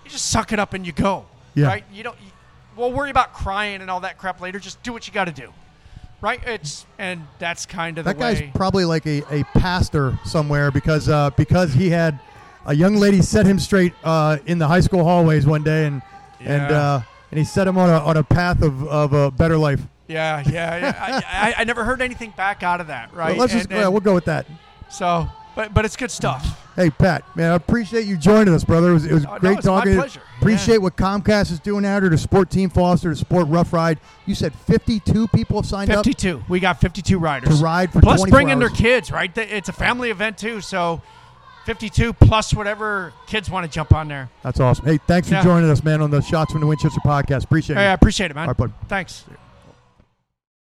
you 0.04 0.10
just 0.10 0.30
suck 0.30 0.52
it 0.52 0.58
up 0.58 0.72
and 0.72 0.86
you 0.86 0.92
go, 0.92 1.26
Yeah. 1.54 1.66
right? 1.66 1.84
You 1.92 2.04
don't. 2.04 2.16
You, 2.20 2.30
we'll 2.76 2.92
worry 2.92 3.10
about 3.10 3.32
crying 3.34 3.80
and 3.82 3.90
all 3.90 4.00
that 4.00 4.16
crap 4.18 4.40
later. 4.40 4.58
Just 4.58 4.82
do 4.82 4.92
what 4.92 5.06
you 5.06 5.12
got 5.12 5.24
to 5.26 5.32
do, 5.32 5.52
right? 6.22 6.40
It's 6.46 6.86
and 6.98 7.26
that's 7.38 7.66
kind 7.66 7.98
of 7.98 8.04
That 8.06 8.18
guy's 8.18 8.40
way. 8.40 8.50
probably 8.54 8.84
like 8.86 9.04
a, 9.06 9.22
a 9.30 9.44
pastor 9.58 10.18
somewhere 10.24 10.70
because 10.70 11.08
uh, 11.08 11.30
because 11.36 11.74
he 11.74 11.90
had 11.90 12.18
a 12.66 12.74
young 12.74 12.96
lady 12.96 13.22
set 13.22 13.46
him 13.46 13.58
straight 13.58 13.94
uh, 14.04 14.38
in 14.46 14.58
the 14.58 14.66
high 14.68 14.80
school 14.80 15.04
hallways 15.04 15.46
one 15.46 15.62
day 15.62 15.86
and 15.86 16.02
and 16.40 16.70
uh, 16.72 17.00
and 17.30 17.38
he 17.38 17.44
set 17.44 17.66
him 17.66 17.78
on 17.78 17.88
a, 17.88 17.98
on 17.98 18.16
a 18.16 18.22
path 18.22 18.62
of, 18.62 18.86
of 18.88 19.12
a 19.12 19.30
better 19.30 19.56
life. 19.56 19.80
Yeah, 20.08 20.42
yeah, 20.46 20.76
yeah. 20.78 21.22
I, 21.26 21.50
I, 21.50 21.54
I 21.58 21.64
never 21.64 21.82
heard 21.84 22.00
anything 22.00 22.32
back 22.36 22.62
out 22.62 22.80
of 22.80 22.86
that, 22.88 23.12
right? 23.14 23.30
But 23.30 23.38
let's 23.38 23.52
just 23.52 23.70
And- 23.70 23.80
yeah, 23.80 23.88
we'll 23.88 24.00
go 24.00 24.14
with 24.14 24.26
that. 24.26 24.46
so, 24.88 25.26
but 25.56 25.72
but 25.74 25.84
it's 25.84 25.96
good 25.96 26.10
stuff. 26.10 26.62
Hey 26.76 26.90
Pat, 26.90 27.24
man, 27.34 27.52
I 27.52 27.54
appreciate 27.54 28.04
you 28.04 28.18
joining 28.18 28.52
us, 28.52 28.62
brother. 28.62 28.90
It 28.90 28.94
was, 28.94 29.04
it 29.06 29.12
was 29.14 29.24
Oh, 29.24 29.32
no, 29.34 29.38
great 29.38 29.56
it's 29.58 29.66
talking. 29.66 29.92
you. 29.92 29.98
pleasure. 29.98 30.20
Appreciate 30.38 30.74
Yeah. 30.74 30.80
what 30.80 30.96
Comcast 30.96 31.50
is 31.50 31.58
doing 31.58 31.86
out 31.86 32.02
here 32.02 32.10
to 32.10 32.18
support 32.18 32.50
Team 32.50 32.68
Foster, 32.68 33.08
to 33.08 33.16
support 33.16 33.48
Rough 33.48 33.72
Ride. 33.72 33.98
You 34.26 34.34
said 34.34 34.52
52 34.54 35.26
people 35.28 35.56
have 35.56 35.64
signed 35.66 35.90
up. 35.90 36.04
Fifty-two. 36.04 36.44
We 36.50 36.60
got 36.60 36.78
fifty-two 36.80 37.18
riders 37.18 37.58
To 37.58 37.64
ride 37.64 37.90
for 37.92 38.00
plus 38.02 38.18
24 38.20 38.36
bring 38.36 38.50
in 38.50 38.58
their 38.58 38.68
kids, 38.68 39.10
right? 39.10 39.36
It's 39.38 39.70
a 39.70 39.72
family 39.72 40.10
event 40.10 40.36
too, 40.36 40.60
so 40.60 41.00
fifty-two 41.66 42.12
plus 42.14 42.54
whatever 42.54 43.12
kids 43.26 43.50
want 43.50 43.66
to 43.66 43.70
jump 43.70 43.92
on 43.92 44.08
there. 44.08 44.30
That's 44.42 44.60
awesome. 44.60 44.86
Hey, 44.86 44.98
thanks 45.06 45.28
for 45.28 45.42
joining 45.42 45.68
us, 45.68 45.84
man, 45.84 46.00
on 46.00 46.10
the 46.10 46.22
Shots 46.22 46.52
from 46.52 46.60
the 46.62 46.66
Winchester 46.66 47.00
podcast. 47.04 47.44
Appreciate 47.44 47.76
Hey, 47.76 47.88
I 47.88 47.92
appreciate 47.92 48.30
it, 48.30 48.34
man. 48.34 48.44
All 48.44 48.54
right, 48.54 48.56
bud. 48.56 48.72
Thanks. 48.88 49.24